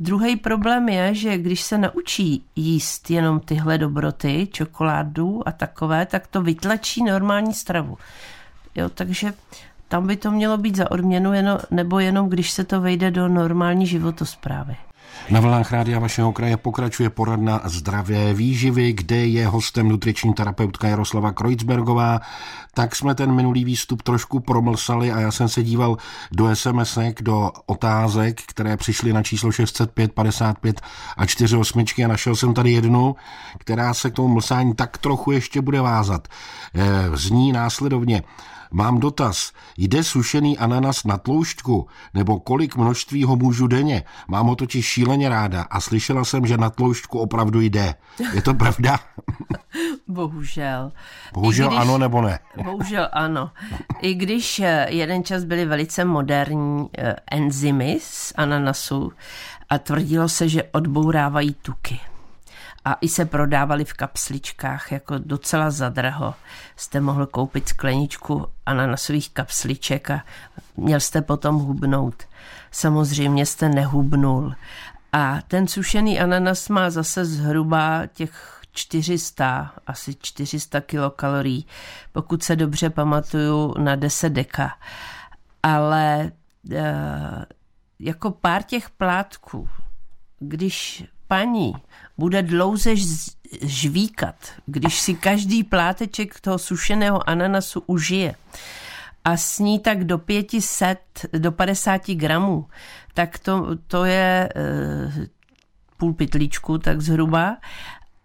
Druhý 0.01 0.35
problém 0.35 0.89
je, 0.89 1.15
že 1.15 1.37
když 1.37 1.61
se 1.61 1.77
naučí 1.77 2.45
jíst 2.55 3.09
jenom 3.09 3.39
tyhle 3.39 3.77
dobroty, 3.77 4.47
čokoládu 4.51 5.47
a 5.47 5.51
takové, 5.51 6.05
tak 6.05 6.27
to 6.27 6.41
vytlačí 6.41 7.03
normální 7.03 7.53
stravu. 7.53 7.97
Jo, 8.75 8.89
takže 8.89 9.33
tam 9.87 10.07
by 10.07 10.17
to 10.17 10.31
mělo 10.31 10.57
být 10.57 10.75
za 10.75 10.91
odměnu, 10.91 11.33
jenom, 11.33 11.57
nebo 11.71 11.99
jenom 11.99 12.29
když 12.29 12.51
se 12.51 12.63
to 12.63 12.81
vejde 12.81 13.11
do 13.11 13.27
normální 13.27 13.87
životosprávy. 13.87 14.75
Na 15.29 15.39
vlnách 15.39 15.71
rádia 15.71 15.99
vašeho 15.99 16.33
kraje 16.33 16.57
pokračuje 16.57 17.09
poradna 17.09 17.61
zdravé 17.65 18.33
výživy, 18.33 18.93
kde 18.93 19.25
je 19.25 19.47
hostem 19.47 19.89
nutriční 19.89 20.33
terapeutka 20.33 20.87
Jaroslava 20.87 21.31
Kreutzbergová. 21.31 22.19
Tak 22.73 22.95
jsme 22.95 23.15
ten 23.15 23.31
minulý 23.31 23.65
výstup 23.65 24.01
trošku 24.01 24.39
promlsali 24.39 25.11
a 25.11 25.19
já 25.19 25.31
jsem 25.31 25.49
se 25.49 25.63
díval 25.63 25.97
do 26.31 26.55
SMSek, 26.55 27.21
do 27.21 27.51
otázek, 27.65 28.41
které 28.41 28.77
přišly 28.77 29.13
na 29.13 29.23
číslo 29.23 29.51
605 29.51 30.13
55 30.13 30.81
a 31.17 31.25
48 31.25 31.83
a 32.05 32.07
našel 32.07 32.35
jsem 32.35 32.53
tady 32.53 32.71
jednu, 32.71 33.15
která 33.57 33.93
se 33.93 34.09
k 34.09 34.13
tomu 34.13 34.27
mlsání 34.27 34.73
tak 34.73 34.97
trochu 34.97 35.31
ještě 35.31 35.61
bude 35.61 35.81
vázat. 35.81 36.27
Eh, 36.75 37.09
zní 37.13 37.51
následovně. 37.51 38.23
Mám 38.71 38.99
dotaz. 38.99 39.51
Jde 39.77 40.03
sušený 40.03 40.57
ananas 40.57 41.03
na 41.03 41.17
tloušťku? 41.17 41.87
Nebo 42.13 42.39
kolik 42.39 42.75
množství 42.75 43.23
ho 43.23 43.35
můžu 43.35 43.67
denně? 43.67 44.03
Mám 44.27 44.47
ho 44.47 44.55
totiž 44.55 44.85
šíleně 44.85 45.29
ráda 45.29 45.61
a 45.61 45.81
slyšela 45.81 46.25
jsem, 46.25 46.45
že 46.45 46.57
na 46.57 46.69
tloušťku 46.69 47.19
opravdu 47.19 47.61
jde. 47.61 47.95
Je 48.33 48.41
to 48.41 48.53
pravda? 48.53 48.99
Bohužel. 50.07 50.91
Bohužel 51.33 51.67
když, 51.67 51.79
ano 51.79 51.97
nebo 51.97 52.21
ne? 52.21 52.39
Bohužel 52.63 53.09
ano. 53.11 53.51
I 54.01 54.13
když 54.13 54.59
eh, 54.59 54.87
jeden 54.89 55.23
čas 55.23 55.43
byly 55.43 55.65
velice 55.65 56.05
moderní 56.05 56.89
eh, 56.97 57.15
enzymy 57.31 57.97
z 58.01 58.33
ananasu 58.35 59.11
a 59.69 59.77
tvrdilo 59.77 60.29
se, 60.29 60.49
že 60.49 60.63
odbourávají 60.63 61.53
tuky 61.61 61.99
a 62.85 62.93
i 63.01 63.07
se 63.07 63.25
prodávali 63.25 63.85
v 63.85 63.93
kapsličkách 63.93 64.91
jako 64.91 65.17
docela 65.17 65.71
zadraho. 65.71 66.35
Jste 66.75 67.01
mohl 67.01 67.25
koupit 67.25 67.69
skleničku 67.69 68.47
ananasových 68.65 69.29
kapsliček 69.29 70.11
a 70.11 70.23
měl 70.77 70.99
jste 70.99 71.21
potom 71.21 71.59
hubnout. 71.59 72.23
Samozřejmě 72.71 73.45
jste 73.45 73.69
nehubnul. 73.69 74.53
A 75.11 75.41
ten 75.47 75.67
sušený 75.67 76.19
ananas 76.19 76.69
má 76.69 76.89
zase 76.89 77.25
zhruba 77.25 78.01
těch 78.13 78.61
400, 78.71 79.73
asi 79.87 80.15
400 80.21 80.81
kilokalorií, 80.81 81.65
pokud 82.11 82.43
se 82.43 82.55
dobře 82.55 82.89
pamatuju, 82.89 83.73
na 83.77 83.95
10 83.95 84.29
deka. 84.29 84.71
Ale 85.63 86.31
e, 86.71 86.95
jako 87.99 88.31
pár 88.31 88.63
těch 88.63 88.89
plátků, 88.89 89.69
když 90.39 91.03
paní 91.29 91.73
bude 92.17 92.41
dlouze 92.41 92.91
žvíkat, 93.61 94.35
když 94.65 94.99
si 94.99 95.13
každý 95.13 95.63
pláteček 95.63 96.39
toho 96.39 96.57
sušeného 96.57 97.29
ananasu 97.29 97.83
užije 97.87 98.35
a 99.25 99.37
sní 99.37 99.79
tak 99.79 100.03
do 100.03 100.17
500, 100.17 100.99
do 101.37 101.51
50 101.51 102.07
gramů, 102.11 102.65
tak 103.13 103.39
to, 103.39 103.77
to 103.87 104.05
je 104.05 104.49
e, 104.55 105.27
půl 105.97 106.13
pytlíčku 106.13 106.77
tak 106.77 107.01
zhruba. 107.01 107.57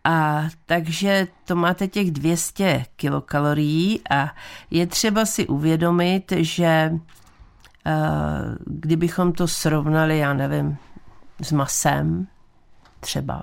A 0.04 0.48
takže 0.66 1.28
to 1.44 1.56
máte 1.56 1.88
těch 1.88 2.10
200 2.10 2.84
kilokalorií 2.96 4.00
a 4.10 4.34
je 4.70 4.86
třeba 4.86 5.26
si 5.26 5.46
uvědomit, 5.46 6.32
že 6.36 6.64
e, 6.64 6.92
kdybychom 8.66 9.32
to 9.32 9.48
srovnali, 9.48 10.18
já 10.18 10.34
nevím, 10.34 10.76
s 11.42 11.52
masem, 11.52 12.26
třeba 13.04 13.42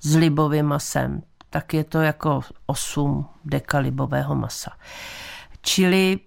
s 0.00 0.16
libovým 0.16 0.66
masem, 0.66 1.22
tak 1.50 1.74
je 1.74 1.84
to 1.84 2.00
jako 2.00 2.40
8 2.66 3.26
deka 3.44 3.78
libového 3.78 4.34
masa. 4.34 4.70
Čili 5.62 6.18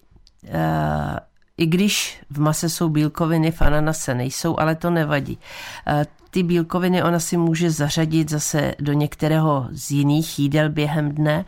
e, 0.45 1.19
i 1.57 1.65
když 1.65 2.21
v 2.29 2.39
mase 2.39 2.69
jsou 2.69 2.89
bílkoviny, 2.89 3.51
v 3.51 3.61
ananase 3.61 4.15
nejsou, 4.15 4.59
ale 4.59 4.75
to 4.75 4.89
nevadí. 4.89 5.39
E, 5.87 6.05
ty 6.29 6.43
bílkoviny 6.43 7.03
ona 7.03 7.19
si 7.19 7.37
může 7.37 7.71
zařadit 7.71 8.29
zase 8.29 8.75
do 8.79 8.93
některého 8.93 9.67
z 9.71 9.91
jiných 9.91 10.39
jídel 10.39 10.69
během 10.69 11.11
dne, 11.11 11.45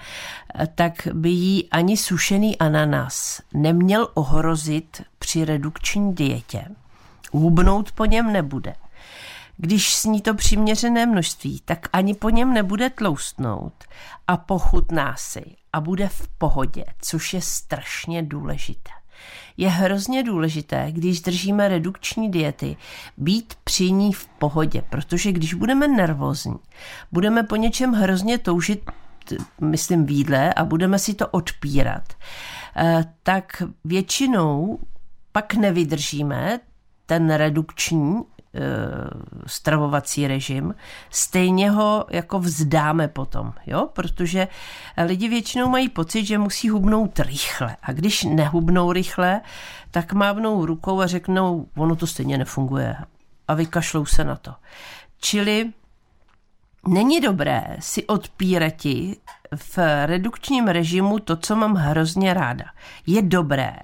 e, 0.59 0.67
tak 0.67 1.07
by 1.13 1.29
jí 1.29 1.69
ani 1.69 1.97
sušený 1.97 2.57
ananas 2.57 3.41
neměl 3.53 4.07
ohrozit 4.13 5.01
při 5.19 5.45
redukční 5.45 6.15
dietě. 6.15 6.65
Hubnout 7.31 7.91
po 7.91 8.05
něm 8.05 8.33
nebude. 8.33 8.73
Když 9.57 9.95
sní 9.95 10.21
to 10.21 10.33
přiměřené 10.33 11.05
množství, 11.05 11.61
tak 11.65 11.87
ani 11.93 12.13
po 12.13 12.29
něm 12.29 12.53
nebude 12.53 12.89
tloustnout 12.89 13.83
a 14.27 14.37
pochutná 14.37 15.15
si 15.17 15.55
a 15.73 15.81
bude 15.81 16.07
v 16.07 16.27
pohodě, 16.37 16.83
což 17.01 17.33
je 17.33 17.41
strašně 17.41 18.23
důležité. 18.23 18.91
Je 19.57 19.69
hrozně 19.69 20.23
důležité, 20.23 20.87
když 20.91 21.21
držíme 21.21 21.67
redukční 21.67 22.31
diety, 22.31 22.77
být 23.17 23.53
při 23.63 23.91
ní 23.91 24.13
v 24.13 24.27
pohodě, 24.27 24.83
protože 24.89 25.31
když 25.31 25.53
budeme 25.53 25.87
nervózní, 25.87 26.55
budeme 27.11 27.43
po 27.43 27.55
něčem 27.55 27.93
hrozně 27.93 28.37
toužit, 28.37 28.91
myslím, 29.61 30.05
výdle 30.05 30.53
a 30.53 30.65
budeme 30.65 30.99
si 30.99 31.13
to 31.13 31.27
odpírat, 31.27 32.13
eh, 32.75 33.05
tak 33.23 33.63
většinou 33.85 34.79
pak 35.31 35.53
nevydržíme 35.53 36.59
ten 37.05 37.33
redukční 37.33 38.21
stravovací 39.47 40.27
režim, 40.27 40.75
stejně 41.09 41.71
ho 41.71 42.05
jako 42.09 42.39
vzdáme 42.39 43.07
potom, 43.07 43.53
jo? 43.65 43.89
protože 43.93 44.47
lidi 45.05 45.27
většinou 45.27 45.69
mají 45.69 45.89
pocit, 45.89 46.25
že 46.25 46.37
musí 46.37 46.69
hubnout 46.69 47.19
rychle 47.19 47.77
a 47.83 47.91
když 47.91 48.23
nehubnou 48.23 48.91
rychle, 48.91 49.41
tak 49.91 50.13
mávnou 50.13 50.65
rukou 50.65 51.01
a 51.01 51.07
řeknou, 51.07 51.67
ono 51.77 51.95
to 51.95 52.07
stejně 52.07 52.37
nefunguje 52.37 52.95
a 53.47 53.53
vykašlou 53.53 54.05
se 54.05 54.23
na 54.23 54.35
to. 54.35 54.53
Čili 55.19 55.71
není 56.87 57.21
dobré 57.21 57.77
si 57.79 58.05
odpírati 58.05 59.17
v 59.55 59.77
redukčním 60.05 60.67
režimu 60.67 61.19
to, 61.19 61.37
co 61.37 61.55
mám 61.55 61.75
hrozně 61.75 62.33
ráda. 62.33 62.65
Je 63.07 63.21
dobré 63.21 63.75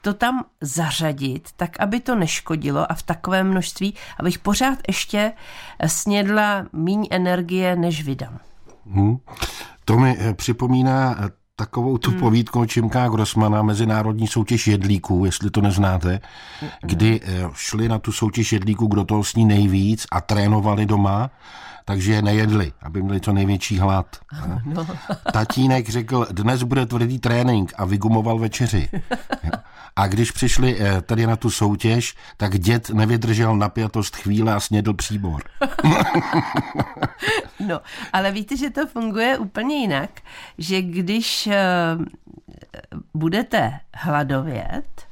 to 0.00 0.14
tam 0.14 0.44
zařadit, 0.60 1.48
tak 1.56 1.80
aby 1.80 2.00
to 2.00 2.14
neškodilo 2.14 2.92
a 2.92 2.94
v 2.94 3.02
takovém 3.02 3.50
množství, 3.50 3.94
abych 4.18 4.38
pořád 4.38 4.78
ještě 4.88 5.32
snědla 5.86 6.66
míň 6.72 7.08
energie, 7.10 7.76
než 7.76 8.04
vydám. 8.04 8.38
Hmm. 8.86 9.18
To 9.84 9.98
mi 9.98 10.16
eh, 10.18 10.34
připomíná 10.34 11.16
eh, 11.18 11.28
takovou 11.56 11.98
tu 11.98 12.10
hmm. 12.10 12.20
povídku 12.20 12.64
Čimka 12.64 13.08
Grossmana, 13.08 13.62
Mezinárodní 13.62 14.26
soutěž 14.26 14.66
jedlíků, 14.66 15.24
jestli 15.24 15.50
to 15.50 15.60
neznáte, 15.60 16.20
kdy 16.82 17.20
eh, 17.22 17.42
šli 17.54 17.88
na 17.88 17.98
tu 17.98 18.12
soutěž 18.12 18.52
jedlíků, 18.52 18.86
kdo 18.86 19.04
toho 19.04 19.24
sní 19.24 19.44
nejvíc 19.44 20.06
a 20.12 20.20
trénovali 20.20 20.86
doma 20.86 21.30
takže 21.84 22.12
je 22.12 22.22
nejedli, 22.22 22.72
aby 22.82 23.02
měli 23.02 23.20
co 23.20 23.32
největší 23.32 23.78
hlad. 23.78 24.06
No. 24.64 24.86
Tatínek 25.32 25.88
řekl, 25.88 26.26
dnes 26.30 26.62
bude 26.62 26.86
tvrdý 26.86 27.18
trénink 27.18 27.72
a 27.76 27.84
vygumoval 27.84 28.38
večeři. 28.38 28.88
A 29.96 30.06
když 30.06 30.30
přišli 30.30 30.76
eh, 30.80 31.00
tady 31.00 31.26
na 31.26 31.36
tu 31.36 31.50
soutěž, 31.50 32.16
tak 32.36 32.58
děd 32.58 32.90
nevydržel 32.90 33.56
napjatost 33.56 34.16
chvíle 34.16 34.54
a 34.54 34.60
snědl 34.60 34.94
příbor. 34.94 35.42
no, 37.66 37.80
ale 38.12 38.32
víte, 38.32 38.56
že 38.56 38.70
to 38.70 38.86
funguje 38.86 39.38
úplně 39.38 39.76
jinak, 39.76 40.10
že 40.58 40.82
když 40.82 41.46
eh, 41.46 41.58
budete 43.14 43.80
hladovět 43.94 45.06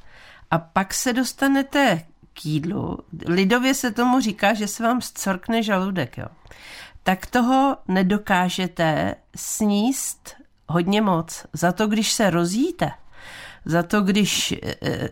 a 0.51 0.59
pak 0.59 0.95
se 0.95 1.13
dostanete 1.13 2.03
k 2.41 2.47
jídlu, 2.47 2.99
lidově 3.27 3.75
se 3.75 3.91
tomu 3.91 4.21
říká, 4.21 4.55
že 4.55 4.69
se 4.69 4.83
vám 4.83 5.01
zcorkne 5.01 5.63
žaludek, 5.63 6.19
jo 6.19 6.27
tak 7.09 7.27
toho 7.27 7.77
nedokážete 7.89 9.15
sníst 9.37 10.37
hodně 10.67 11.03
moc. 11.03 11.47
Za 11.53 11.73
to, 11.73 11.87
když 11.87 12.13
se 12.13 12.31
rozjíte, 12.31 12.91
za 13.65 13.83
to, 13.83 14.01
když 14.01 14.53
e, 14.53 14.57
e, 14.83 15.09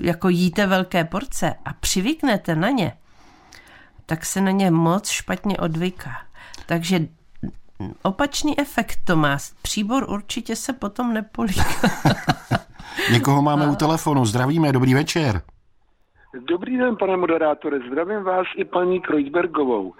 jako 0.00 0.28
jíte 0.28 0.66
velké 0.66 1.04
porce 1.04 1.54
a 1.64 1.72
přivyknete 1.72 2.56
na 2.56 2.70
ně, 2.70 2.92
tak 4.06 4.26
se 4.26 4.40
na 4.40 4.50
ně 4.50 4.70
moc 4.70 5.08
špatně 5.08 5.56
odvyká. 5.56 6.12
Takže 6.66 7.00
opačný 8.02 8.60
efekt 8.60 8.98
to 9.04 9.16
má. 9.16 9.38
Příbor 9.62 10.10
určitě 10.10 10.56
se 10.56 10.72
potom 10.72 11.14
nepolí. 11.14 11.54
Někoho 13.12 13.42
máme 13.42 13.68
u 13.68 13.76
telefonu. 13.76 14.26
Zdravíme, 14.26 14.72
dobrý 14.72 14.94
večer. 14.94 15.42
Dobrý 16.40 16.78
den, 16.78 16.96
pane 16.96 17.16
moderátore, 17.16 17.78
zdravím 17.80 18.22
vás 18.22 18.46
i 18.56 18.64
paní 18.64 19.00
Kreuzbergovou. 19.00 19.94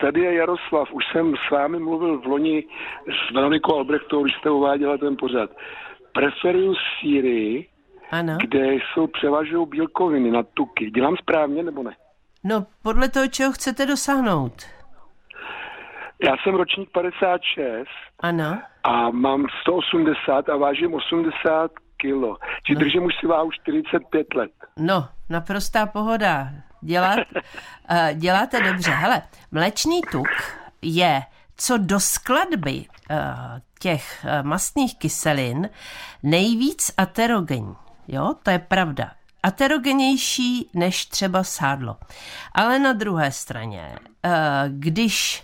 Tady 0.00 0.20
je 0.20 0.34
Jaroslav, 0.34 0.92
už 0.92 1.04
jsem 1.12 1.34
s 1.36 1.50
vámi 1.50 1.78
mluvil 1.78 2.20
v 2.20 2.26
loni 2.26 2.64
s 3.06 3.34
Veronikou 3.34 3.76
Albrechtovou, 3.76 4.22
když 4.22 4.36
jste 4.36 4.50
uváděla 4.50 4.98
ten 4.98 5.16
pořad. 5.16 5.50
Preferuju 6.12 6.74
síry, 6.74 7.68
ano. 8.10 8.36
kde 8.40 8.74
jsou 8.74 9.06
převažují 9.06 9.66
bílkoviny 9.68 10.30
na 10.30 10.42
tuky. 10.42 10.90
Dělám 10.90 11.16
správně 11.16 11.62
nebo 11.62 11.82
ne? 11.82 11.96
No, 12.44 12.66
podle 12.82 13.08
toho, 13.08 13.28
čeho 13.28 13.52
chcete 13.52 13.86
dosáhnout. 13.86 14.52
Já 16.24 16.36
jsem 16.42 16.54
ročník 16.54 16.90
56. 16.92 17.88
Ano. 18.20 18.58
A 18.84 19.10
mám 19.10 19.46
180 19.62 20.48
a 20.48 20.56
vážím 20.56 20.94
80 20.94 21.70
kilo. 22.04 22.36
Či 22.66 22.74
no. 22.74 22.80
držím 22.80 23.04
už 23.04 23.14
si 23.20 23.26
váhu 23.26 23.50
45 23.50 24.34
let. 24.34 24.52
No, 24.78 25.08
naprostá 25.28 25.86
pohoda. 25.86 26.48
Dělat, 26.80 27.18
uh, 27.18 27.96
děláte 28.14 28.60
dobře. 28.62 28.90
Hele, 28.90 29.22
mléčný 29.50 30.00
tuk 30.10 30.28
je 30.82 31.22
co 31.56 31.78
do 31.78 32.00
skladby 32.00 32.84
uh, 33.10 33.16
těch 33.80 34.24
uh, 34.24 34.46
mastných 34.46 34.98
kyselin 34.98 35.68
nejvíc 36.22 36.92
aterogenní. 36.96 37.76
Jo, 38.08 38.34
to 38.42 38.50
je 38.50 38.58
pravda. 38.58 39.10
Aterogenější 39.42 40.70
než 40.74 41.06
třeba 41.06 41.44
sádlo. 41.44 41.96
Ale 42.52 42.78
na 42.78 42.92
druhé 42.92 43.32
straně, 43.32 43.98
když 44.68 45.43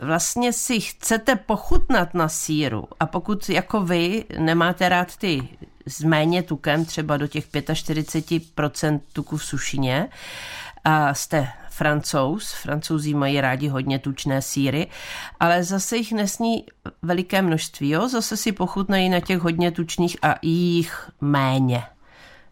vlastně 0.00 0.52
si 0.52 0.80
chcete 0.80 1.36
pochutnat 1.36 2.14
na 2.14 2.28
síru 2.28 2.88
a 3.00 3.06
pokud 3.06 3.48
jako 3.48 3.80
vy 3.80 4.24
nemáte 4.38 4.88
rád 4.88 5.16
ty 5.16 5.48
s 5.86 6.02
méně 6.02 6.42
tukem, 6.42 6.84
třeba 6.84 7.16
do 7.16 7.26
těch 7.26 7.48
45% 7.50 9.00
tuku 9.12 9.36
v 9.36 9.44
sušině, 9.44 10.08
a 10.84 11.14
jste 11.14 11.48
francouz, 11.70 12.52
francouzi 12.52 13.14
mají 13.14 13.40
rádi 13.40 13.68
hodně 13.68 13.98
tučné 13.98 14.42
síry, 14.42 14.86
ale 15.40 15.64
zase 15.64 15.96
jich 15.96 16.12
nesní 16.12 16.64
veliké 17.02 17.42
množství, 17.42 17.90
jo? 17.90 18.08
zase 18.08 18.36
si 18.36 18.52
pochutnají 18.52 19.08
na 19.08 19.20
těch 19.20 19.38
hodně 19.38 19.70
tučných 19.70 20.16
a 20.22 20.34
jich 20.42 21.10
méně. 21.20 21.82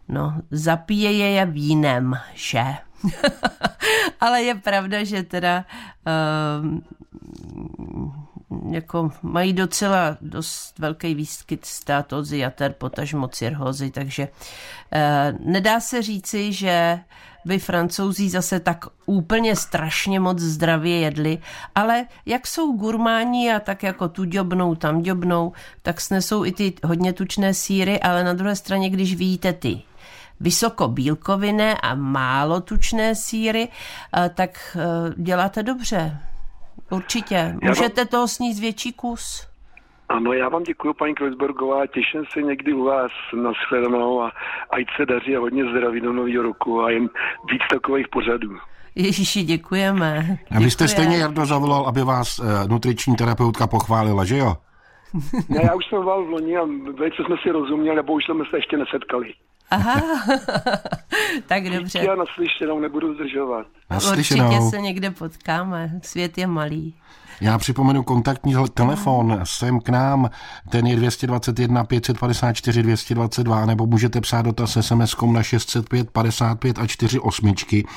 No, 0.07 0.33
zapíje 0.51 1.11
je 1.11 1.45
vínem, 1.45 2.13
že? 2.33 2.63
ale 4.19 4.43
je 4.43 4.55
pravda, 4.55 5.03
že 5.03 5.23
teda 5.23 5.65
uh, 6.07 6.79
jako 8.71 9.11
mají 9.21 9.53
docela 9.53 10.17
dost 10.21 10.79
velký 10.79 11.15
výskyt 11.15 11.65
státozy, 11.65 12.37
jater, 12.37 12.73
potažmo 12.73 13.27
cirhozy, 13.27 13.91
takže 13.91 14.27
eh, 14.91 15.33
nedá 15.39 15.79
se 15.79 16.01
říci, 16.01 16.53
že 16.53 16.99
by 17.45 17.59
francouzi 17.59 18.29
zase 18.29 18.59
tak 18.59 18.85
úplně 19.05 19.55
strašně 19.55 20.19
moc 20.19 20.39
zdravě 20.39 20.99
jedli, 20.99 21.37
ale 21.75 22.05
jak 22.25 22.47
jsou 22.47 22.77
gurmáni 22.77 23.53
a 23.53 23.59
tak 23.59 23.83
jako 23.83 24.07
tu 24.07 24.23
děbnou, 24.23 24.75
tam 24.75 25.01
děbnou, 25.01 25.53
tak 25.81 26.01
snesou 26.01 26.45
i 26.45 26.51
ty 26.51 26.73
hodně 26.83 27.13
tučné 27.13 27.53
síry, 27.53 27.99
ale 27.99 28.23
na 28.23 28.33
druhé 28.33 28.55
straně, 28.55 28.89
když 28.89 29.15
víte 29.15 29.53
ty 29.53 29.81
vysoko 30.39 30.87
bílkovinné 30.87 31.77
a 31.83 31.95
málo 31.95 32.61
tučné 32.61 33.15
síry, 33.15 33.67
eh, 33.67 34.29
tak 34.29 34.77
eh, 34.79 35.13
děláte 35.17 35.63
dobře. 35.63 36.17
Určitě. 36.91 37.55
Můžete 37.63 38.05
toho 38.05 38.27
sníst 38.27 38.61
větší 38.61 38.93
kus. 38.93 39.47
Ano, 40.09 40.33
já 40.33 40.49
vám 40.49 40.63
děkuji, 40.63 40.93
paní 40.93 41.15
Kreuzbergová, 41.15 41.87
těším 41.87 42.23
se 42.33 42.41
někdy 42.41 42.73
u 42.73 42.83
vás 42.83 43.11
na 43.33 43.51
shledanou 43.67 44.21
a 44.21 44.31
ať 44.69 44.85
se 44.97 45.05
daří 45.05 45.35
a 45.35 45.39
hodně 45.39 45.63
zdraví 45.71 46.01
do 46.01 46.13
nového 46.13 46.43
roku 46.43 46.81
a 46.81 46.91
jen 46.91 47.09
víc 47.51 47.61
takových 47.71 48.07
pořadů. 48.07 48.57
Ježíši, 48.95 49.43
děkujeme. 49.43 50.37
A 50.55 50.59
vy 50.59 50.71
jste 50.71 50.87
stejně 50.87 51.17
Jardo 51.17 51.45
zavolal, 51.45 51.87
aby 51.87 52.03
vás 52.03 52.39
uh, 52.39 52.45
nutriční 52.67 53.15
terapeutka 53.15 53.67
pochválila, 53.67 54.25
že 54.25 54.37
jo? 54.37 54.53
Ne, 55.49 55.61
já 55.63 55.75
už 55.75 55.85
jsem 55.85 55.97
volal 55.97 56.25
v 56.25 56.29
loni 56.29 56.57
a 56.57 56.63
velice 56.97 57.23
jsme 57.25 57.35
si 57.43 57.51
rozuměli, 57.51 57.95
nebo 57.95 58.13
už 58.13 58.25
jsme 58.25 58.45
se 58.49 58.57
ještě 58.57 58.77
nesetkali. 58.77 59.33
Aha, 59.71 60.01
tak 61.47 61.69
dobře. 61.69 61.99
Já 61.99 62.15
naslyšenou 62.15 62.79
nebudu 62.79 63.13
zdržovat. 63.13 63.67
Naslyšenou. 63.89 64.45
Určitě 64.45 64.69
se 64.69 64.81
někde 64.81 65.11
potkáme, 65.11 65.99
svět 66.03 66.37
je 66.37 66.47
malý. 66.47 66.95
Já 67.41 67.57
připomenu 67.57 68.03
kontaktní 68.03 68.55
telefon 68.73 69.39
sem 69.43 69.79
k 69.79 69.89
nám, 69.89 70.29
ten 70.69 70.87
je 70.87 70.95
221 70.95 71.83
554 71.83 72.83
222, 72.83 73.65
nebo 73.65 73.85
můžete 73.85 74.21
psát 74.21 74.41
dotaz 74.41 74.77
sms 74.81 75.15
na 75.31 75.43
605 75.43 76.11
55 76.11 76.79
a 76.79 76.87
4 76.87 77.19
osmičky. 77.19 77.87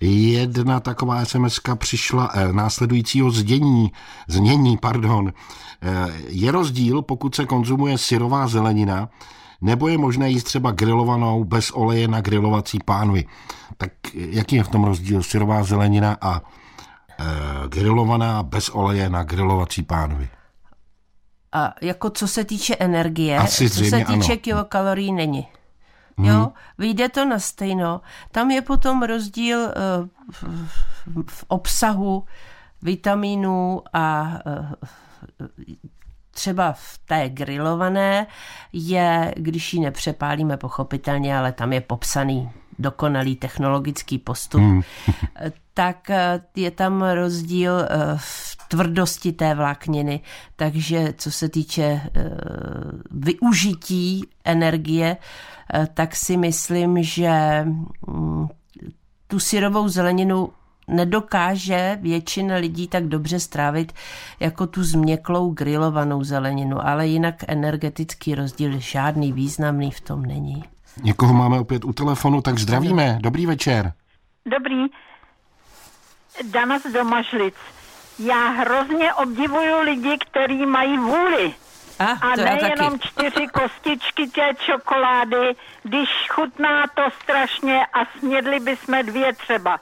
Jedna 0.00 0.80
taková 0.80 1.24
sms 1.24 1.60
přišla 1.74 2.30
eh, 2.34 2.52
následujícího 2.52 3.30
zdění, 3.30 3.92
znění, 4.28 4.76
pardon. 4.76 5.32
Eh, 5.82 6.12
je 6.28 6.52
rozdíl, 6.52 7.02
pokud 7.02 7.34
se 7.34 7.46
konzumuje 7.46 7.98
syrová 7.98 8.46
zelenina, 8.46 9.08
nebo 9.60 9.88
je 9.88 9.98
možné 9.98 10.30
jíst 10.30 10.44
třeba 10.44 10.70
grilovanou 10.70 11.44
bez 11.44 11.70
oleje 11.70 12.08
na 12.08 12.20
grilovací 12.20 12.78
pánvi. 12.84 13.24
Tak 13.76 13.92
jaký 14.14 14.56
je 14.56 14.64
v 14.64 14.68
tom 14.68 14.84
rozdíl 14.84 15.22
syrová 15.22 15.64
zelenina 15.64 16.16
a 16.20 16.40
e, 16.40 16.42
grilovaná 17.68 18.42
bez 18.42 18.68
oleje 18.68 19.10
na 19.10 19.22
grilovací 19.22 19.82
pánvi? 19.82 20.28
A 21.52 21.74
jako 21.82 22.10
co 22.10 22.28
se 22.28 22.44
týče 22.44 22.76
energie, 22.78 23.38
Asi 23.38 23.70
co 23.70 23.84
se 23.84 24.04
týče 24.04 24.32
ano. 24.32 24.40
kilokalorií, 24.40 25.12
není. 25.12 25.46
Hmm. 26.18 26.28
Jo, 26.28 26.52
vyjde 26.78 27.08
to 27.08 27.24
na 27.24 27.38
stejno. 27.38 28.00
Tam 28.32 28.50
je 28.50 28.62
potom 28.62 29.02
rozdíl 29.02 29.58
uh, 29.58 29.70
v 31.26 31.44
obsahu 31.48 32.24
vitamínů 32.82 33.82
a 33.92 34.38
uh, 34.46 35.48
třeba 36.30 36.72
v 36.72 36.98
té 37.06 37.28
grilované 37.28 38.26
je, 38.72 39.34
když 39.36 39.74
ji 39.74 39.80
nepřepálíme 39.80 40.56
pochopitelně, 40.56 41.38
ale 41.38 41.52
tam 41.52 41.72
je 41.72 41.80
popsaný 41.80 42.50
dokonalý 42.80 43.36
technologický 43.36 44.18
postup, 44.18 44.60
hmm. 44.60 44.82
tak 45.74 46.10
eh, 46.10 46.40
je 46.56 46.70
tam 46.70 47.02
rozdíl 47.02 47.80
eh, 47.80 47.86
v 48.16 48.56
tvrdosti 48.68 49.32
té 49.32 49.54
vlákniny, 49.54 50.20
takže 50.56 51.14
co 51.16 51.30
se 51.30 51.48
týče 51.48 51.82
eh, 51.82 52.30
využití 53.10 54.26
energie, 54.44 55.16
tak 55.94 56.16
si 56.16 56.36
myslím, 56.36 57.02
že 57.02 57.64
mm, 58.06 58.48
tu 59.26 59.38
syrovou 59.38 59.88
zeleninu 59.88 60.52
nedokáže 60.90 61.98
většina 62.00 62.56
lidí 62.56 62.88
tak 62.88 63.06
dobře 63.06 63.40
strávit 63.40 63.92
jako 64.40 64.66
tu 64.66 64.82
změklou 64.82 65.50
grilovanou 65.50 66.24
zeleninu, 66.24 66.86
ale 66.86 67.06
jinak 67.06 67.34
energetický 67.48 68.34
rozdíl 68.34 68.72
žádný 68.78 69.32
významný 69.32 69.90
v 69.90 70.00
tom 70.00 70.22
není. 70.22 70.64
Někoho 71.02 71.34
máme 71.34 71.58
opět 71.60 71.84
u 71.84 71.92
telefonu, 71.92 72.42
tak 72.42 72.58
zdravíme. 72.58 73.18
Dobrý 73.20 73.46
večer. 73.46 73.92
Dobrý. 74.46 74.86
Dana 76.50 76.78
z 76.78 76.92
Domažlic. 76.92 77.54
Já 78.18 78.48
hrozně 78.48 79.14
obdivuju 79.14 79.80
lidi, 79.80 80.18
kteří 80.18 80.66
mají 80.66 80.98
vůli. 80.98 81.54
A, 81.98 82.04
a 82.04 82.36
nejenom 82.36 82.98
čtyři 83.00 83.46
kostičky 83.46 84.26
té 84.26 84.54
čokolády, 84.58 85.56
když 85.82 86.08
chutná 86.28 86.86
to 86.94 87.02
strašně 87.22 87.86
a 87.86 88.18
snědli 88.18 88.60
bychom 88.60 89.06
dvě 89.06 89.32
třeba. 89.32 89.80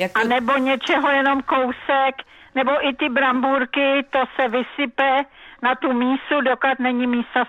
Jako... 0.00 0.20
A 0.20 0.24
nebo 0.24 0.56
něčeho 0.56 1.10
jenom 1.10 1.42
kousek, 1.42 2.14
nebo 2.54 2.88
i 2.88 2.94
ty 2.94 3.08
brambůrky, 3.08 4.06
to 4.10 4.18
se 4.36 4.48
vysype 4.48 5.24
na 5.62 5.74
tu 5.74 5.92
mísu, 5.92 6.40
dokud 6.44 6.78
není 6.78 7.06
mísa 7.06 7.44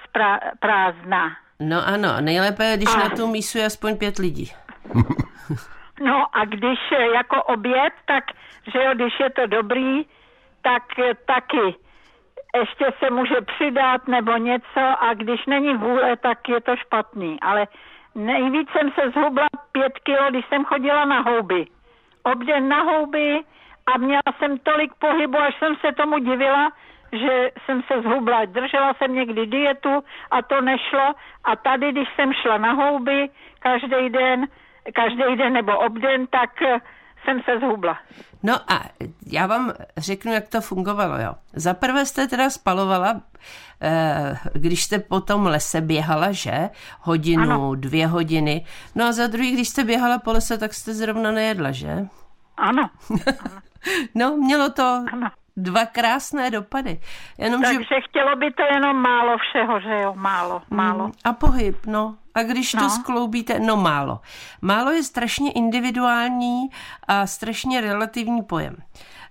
prázdná. 0.59 1.31
No 1.59 1.87
ano, 1.87 2.09
nejlépe 2.21 2.65
je, 2.65 2.77
když 2.77 2.95
a... 2.95 2.99
na 2.99 3.09
tu 3.09 3.27
mísu 3.27 3.57
je 3.57 3.65
aspoň 3.65 3.97
pět 3.97 4.17
lidí. 4.17 4.51
no 6.03 6.25
a 6.33 6.45
když 6.45 6.79
jako 7.13 7.43
oběd, 7.43 7.93
tak, 8.05 8.23
že 8.73 8.79
jo, 8.83 8.91
když 8.93 9.13
je 9.19 9.29
to 9.29 9.47
dobrý, 9.47 10.05
tak 10.61 10.83
taky 11.25 11.75
ještě 12.55 12.85
se 12.99 13.09
může 13.09 13.41
přidat 13.41 14.07
nebo 14.07 14.37
něco 14.37 14.81
a 14.99 15.13
když 15.13 15.45
není 15.45 15.75
vůle, 15.77 16.17
tak 16.17 16.49
je 16.49 16.61
to 16.61 16.75
špatný. 16.75 17.39
Ale 17.41 17.67
nejvíc 18.15 18.69
jsem 18.69 18.91
se 18.91 19.09
zhubla 19.09 19.47
pět 19.71 19.99
kilo, 20.03 20.29
když 20.29 20.45
jsem 20.49 20.65
chodila 20.65 21.05
na 21.05 21.21
houby 21.21 21.65
obden 22.31 22.69
na 22.69 22.83
houby 22.83 23.41
a 23.93 23.97
měla 23.97 24.29
jsem 24.37 24.57
tolik 24.57 24.91
pohybu, 24.99 25.37
až 25.37 25.55
jsem 25.59 25.75
se 25.75 25.91
tomu 25.93 26.17
divila, 26.19 26.71
že 27.11 27.51
jsem 27.65 27.81
se 27.83 28.01
zhubla. 28.01 28.45
Držela 28.45 28.93
jsem 28.93 29.15
někdy 29.15 29.45
dietu 29.45 30.03
a 30.31 30.41
to 30.41 30.61
nešlo. 30.61 31.13
A 31.43 31.55
tady, 31.55 31.91
když 31.91 32.07
jsem 32.15 32.33
šla 32.33 32.57
na 32.57 32.71
houby 32.71 33.29
každý 33.59 34.09
den, 34.09 34.47
každý 34.93 35.35
den 35.35 35.53
nebo 35.53 35.77
obden, 35.77 36.27
tak 36.27 36.49
jsem 37.25 37.41
se 37.45 37.59
zhubla. 37.59 37.97
No 38.43 38.53
a 38.71 38.81
já 39.25 39.47
vám 39.47 39.73
řeknu, 39.97 40.33
jak 40.33 40.47
to 40.47 40.61
fungovalo. 40.61 41.17
Jo. 41.21 41.33
Za 41.53 41.73
prvé 41.73 42.05
jste 42.05 42.27
teda 42.27 42.49
spalovala, 42.49 43.21
eh, 43.81 44.37
když 44.53 44.83
jste 44.83 44.99
po 44.99 45.21
tom 45.21 45.45
lese 45.45 45.81
běhala, 45.81 46.31
že? 46.31 46.69
Hodinu, 47.01 47.43
ano. 47.43 47.75
dvě 47.75 48.07
hodiny. 48.07 48.65
No 48.95 49.05
a 49.05 49.11
za 49.11 49.27
druhý, 49.27 49.51
když 49.51 49.69
jste 49.69 49.83
běhala 49.83 50.19
po 50.19 50.31
lese, 50.31 50.57
tak 50.57 50.73
jste 50.73 50.93
zrovna 50.93 51.31
nejedla, 51.31 51.71
že? 51.71 52.07
Ano. 52.57 52.89
no, 54.15 54.37
mělo 54.37 54.69
to 54.69 55.03
ano. 55.13 55.29
dva 55.57 55.85
krásné 55.85 56.51
dopady. 56.51 56.99
Jenom, 57.37 57.61
Takže 57.61 57.79
že... 57.79 58.01
chtělo 58.09 58.35
by 58.35 58.51
to 58.51 58.63
jenom 58.73 58.97
málo 58.97 59.37
všeho, 59.37 59.79
že 59.79 60.01
jo? 60.03 60.13
Málo, 60.15 60.61
málo. 60.69 61.05
Mm, 61.05 61.11
a 61.23 61.33
pohyb, 61.33 61.85
no. 61.85 62.15
A 62.39 62.43
když 62.43 62.73
no. 62.73 62.81
to 62.81 62.89
skloubíte, 62.89 63.59
no 63.59 63.77
málo. 63.77 64.19
Málo 64.61 64.91
je 64.91 65.03
strašně 65.03 65.51
individuální 65.51 66.69
a 67.07 67.27
strašně 67.27 67.81
relativní 67.81 68.41
pojem. 68.41 68.75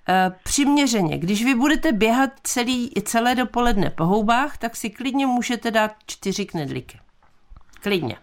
E, 0.08 0.32
přiměřeně, 0.42 1.18
když 1.18 1.44
vy 1.44 1.54
budete 1.54 1.92
běhat 1.92 2.30
celý, 2.42 2.90
celé 3.04 3.34
dopoledne 3.34 3.90
po 3.90 4.04
houbách, 4.04 4.58
tak 4.58 4.76
si 4.76 4.90
klidně 4.90 5.26
můžete 5.26 5.70
dát 5.70 5.92
čtyři 6.06 6.46
knedlíky. 6.46 6.98
Klidně. 7.80 8.16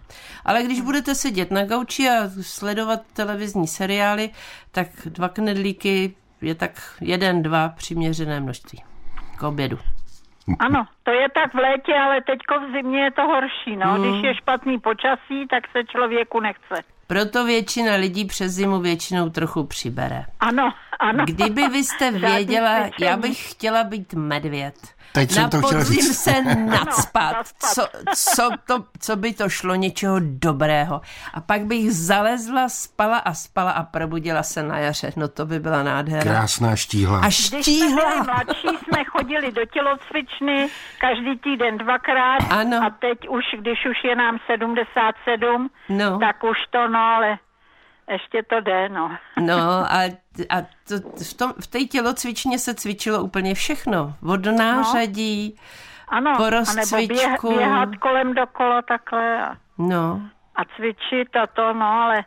Ale 0.46 0.64
když 0.64 0.82
budete 0.82 1.16
sedět 1.16 1.52
na 1.52 1.66
gauči 1.66 2.10
a 2.10 2.30
sledovat 2.42 3.02
televizní 3.14 3.68
seriály, 3.68 4.30
tak 4.72 4.88
dva 5.06 5.30
knedlíky 5.30 6.16
je 6.42 6.56
tak 6.56 6.72
jeden, 7.02 7.44
dva 7.44 7.70
přiměřené 7.70 8.40
množství 8.40 8.84
k 9.38 9.44
obědu. 9.44 9.80
Ano, 10.60 10.88
to 11.04 11.12
je 11.12 11.30
tak 11.30 11.54
v 11.54 11.58
létě, 11.58 11.94
ale 11.96 12.22
teďko 12.22 12.60
v 12.60 12.72
zimě 12.72 13.04
je 13.04 13.12
to 13.12 13.22
horší. 13.22 13.76
No. 13.76 13.94
Hmm. 13.94 14.02
Když 14.02 14.24
je 14.24 14.36
špatný 14.36 14.80
počasí, 14.80 15.48
tak 15.50 15.64
se 15.72 15.84
člověku 15.84 16.40
nechce. 16.40 16.76
Proto 17.08 17.46
většina 17.46 17.96
lidí 17.96 18.26
přes 18.26 18.52
zimu 18.52 18.80
většinou 18.80 19.30
trochu 19.30 19.64
přibere. 19.64 20.26
Ano, 20.40 20.74
ano. 21.00 21.26
Kdyby 21.28 21.68
vy 21.68 21.84
jste 21.84 22.12
věděla, 22.30 22.90
já 23.00 23.18
bych 23.18 23.52
chtěla 23.52 23.84
být 23.84 24.14
medvěd. 24.14 24.76
Teď 25.16 25.32
jsem 25.32 25.44
na 25.44 25.50
to 25.50 25.62
chtěl 25.62 25.84
říct. 25.84 26.24
se 26.24 26.42
nadspat, 26.56 27.48
co, 27.74 27.88
co, 28.16 28.50
to, 28.68 28.84
co 29.00 29.16
by 29.16 29.34
to 29.34 29.50
šlo 29.50 29.76
něčeho 29.76 30.16
dobrého. 30.20 31.02
A 31.34 31.42
pak 31.42 31.66
bych 31.66 31.92
zalezla, 31.92 32.70
spala 32.70 33.18
a 33.18 33.34
spala 33.34 33.72
a 33.72 33.84
probudila 33.84 34.44
se 34.44 34.64
na 34.64 34.80
jaře. 34.80 35.12
No 35.16 35.28
to 35.28 35.46
by 35.46 35.60
byla 35.60 35.84
nádhera. 35.84 36.24
Krásná 36.24 36.76
štíhla. 36.76 37.20
A 37.20 37.30
štíhla. 37.30 38.04
Když 38.04 38.14
jsme 38.14 38.24
mladší, 38.24 38.84
jsme 38.84 39.04
chodili 39.04 39.52
do 39.52 39.66
tělocvičny 39.66 40.70
každý 41.00 41.40
týden 41.40 41.78
dvakrát. 41.78 42.40
Ano. 42.50 42.78
A 42.78 42.90
teď 42.90 43.30
už, 43.30 43.44
když 43.60 43.86
už 43.92 44.04
je 44.04 44.16
nám 44.16 44.38
77, 44.46 45.70
no. 45.90 46.20
tak 46.20 46.44
už 46.44 46.58
to 46.70 46.88
no, 46.88 47.00
ale 47.00 47.38
ještě 48.10 48.44
to 48.44 48.60
jde, 48.62 48.90
no. 48.90 49.18
No 49.40 49.58
a, 49.70 50.04
a 50.50 50.62
to, 50.88 51.24
v, 51.24 51.34
tom, 51.34 51.54
v 51.64 51.68
té 51.68 51.80
tělocvičně 51.80 52.60
se 52.60 52.76
cvičilo 52.76 53.24
úplně 53.24 53.54
všechno. 53.54 54.14
Od 54.28 54.46
nářadí, 54.46 55.56
no. 56.12 56.18
ano, 56.18 56.34
po 56.38 56.50
rozcvičku. 56.50 57.48
Běh, 57.48 57.58
běhat 57.58 57.90
kolem 57.96 58.34
dokolo 58.34 58.82
takhle 58.82 59.44
a, 59.44 59.58
no. 59.78 60.22
a 60.56 60.62
cvičit 60.76 61.36
a 61.36 61.48
to, 61.48 61.74
no, 61.74 61.86
ale 61.86 62.24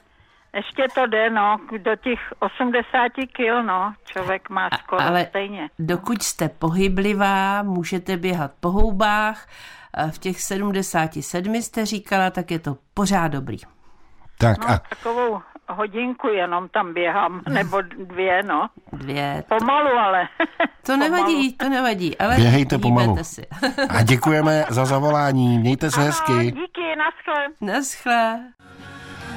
ještě 0.55 0.87
to 0.95 1.07
jde, 1.07 1.31
no, 1.31 1.57
do 1.79 1.97
těch 1.97 2.19
80 2.39 3.13
kil, 3.33 3.63
no, 3.63 3.95
člověk 4.05 4.51
má 4.51 4.69
skoro 4.79 5.03
ale 5.03 5.27
stejně. 5.27 5.69
dokud 5.79 6.23
jste 6.23 6.49
pohyblivá, 6.49 7.63
můžete 7.63 8.17
běhat 8.17 8.53
po 8.61 8.71
houbách, 8.71 9.47
v 10.11 10.19
těch 10.19 10.41
77 10.41 11.55
jste 11.55 11.87
říkala, 11.87 12.31
tak 12.31 12.51
je 12.51 12.59
to 12.59 12.77
pořád 12.95 13.29
dobrý. 13.29 13.59
Tak 14.39 14.59
no, 14.59 14.71
a... 14.71 14.79
Takovou 14.79 15.41
hodinku 15.69 16.29
jenom 16.29 16.69
tam 16.69 16.95
běhám, 16.95 17.43
nebo 17.49 17.81
dvě, 17.83 18.43
no. 18.43 18.69
Dvě. 18.93 19.45
Pomalu, 19.49 19.99
ale. 19.99 20.29
To 20.87 20.97
nevadí, 20.97 21.53
to 21.53 21.69
nevadí, 21.69 22.19
ale 22.19 22.37
Běhejte 22.37 22.79
pomalu. 22.79 23.17
si. 23.23 23.47
A 23.89 24.03
děkujeme 24.03 24.65
za 24.69 24.85
zavolání, 24.85 25.59
mějte 25.59 25.91
se 25.91 25.97
Ano, 26.01 26.07
hezky. 26.07 26.33
díky, 26.33 26.97
naschle. 26.99 27.47
Naschle. 27.61 28.41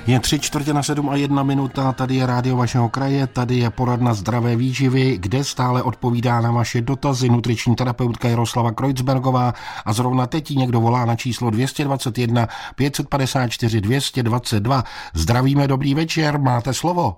Je 0.07 0.19
tři 0.19 0.39
čtvrtě 0.39 0.73
na 0.73 0.83
sedm 0.83 1.09
a 1.09 1.15
jedna 1.15 1.43
minuta, 1.43 1.91
tady 1.91 2.15
je 2.15 2.25
rádio 2.25 2.57
vašeho 2.57 2.89
kraje, 2.89 3.27
tady 3.27 3.55
je 3.55 3.69
poradna 3.69 4.13
zdravé 4.13 4.55
výživy, 4.55 5.17
kde 5.17 5.43
stále 5.43 5.83
odpovídá 5.83 6.41
na 6.41 6.51
vaše 6.51 6.81
dotazy 6.81 7.29
nutriční 7.29 7.75
terapeutka 7.75 8.29
Jaroslava 8.29 8.71
Kreutzbergová 8.71 9.53
a 9.85 9.93
zrovna 9.93 10.27
teď 10.27 10.49
někdo 10.49 10.79
volá 10.79 11.05
na 11.05 11.15
číslo 11.15 11.49
221 11.49 12.47
554 12.75 13.81
222. 13.81 14.83
Zdravíme, 15.13 15.67
dobrý 15.67 15.93
večer, 15.93 16.39
máte 16.39 16.73
slovo. 16.73 17.15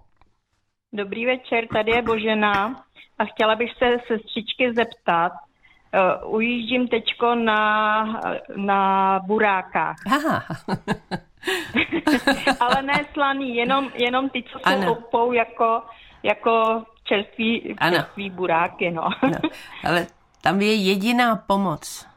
Dobrý 0.93 1.25
večer, 1.25 1.67
tady 1.73 1.91
je 1.91 2.01
Božena 2.01 2.83
a 3.19 3.25
chtěla 3.25 3.55
bych 3.55 3.69
se 3.77 3.97
sestřičky 4.07 4.73
zeptat. 4.75 5.31
Uh, 5.93 6.33
ujíždím 6.35 6.87
teďko 6.87 7.35
na, 7.35 8.03
na 8.55 9.19
burákách, 9.27 9.95
Aha. 10.11 10.43
ale 12.59 12.81
ne 12.81 13.05
slaný, 13.13 13.55
jenom, 13.55 13.89
jenom 13.95 14.29
ty, 14.29 14.43
co 14.43 14.59
jsou 14.59 14.63
Ano. 14.63 14.91
opou 14.91 15.31
jako, 15.33 15.81
jako 16.23 16.83
čerstvý, 17.03 17.75
Ano. 17.77 17.97
čerstvý 17.97 18.29
buráky, 18.29 18.91
no. 18.91 19.01
No, 19.23 19.49
ale 19.83 20.07
tam 20.41 20.61
je 20.61 20.73
jediná 20.75 21.35
pomoc. 21.35 22.07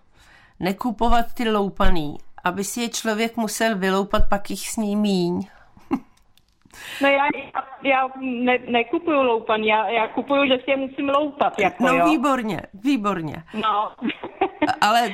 Nekupovat 0.60 1.34
ty 1.34 1.50
loupaný, 1.50 2.16
aby 2.44 2.64
si 2.64 2.80
je 2.80 2.88
člověk 2.88 3.36
musel 3.36 3.78
vyloupat, 3.78 4.22
pak 4.28 4.50
jich 4.50 4.68
sní 4.68 4.96
míň. 4.96 5.46
No 7.02 7.08
já, 7.08 7.24
já, 7.82 8.08
ne, 8.20 8.58
nekupuju 8.68 9.22
loupan, 9.22 9.60
já, 9.60 9.88
já 9.88 10.08
kupuju, 10.08 10.46
že 10.46 10.58
si 10.64 10.70
je 10.70 10.76
musím 10.76 11.08
loupat, 11.08 11.58
jako 11.58 11.84
No 11.86 11.92
jo. 11.94 12.04
výborně, 12.10 12.60
výborně. 12.74 13.42
No. 13.54 13.92
Ale 14.80 15.08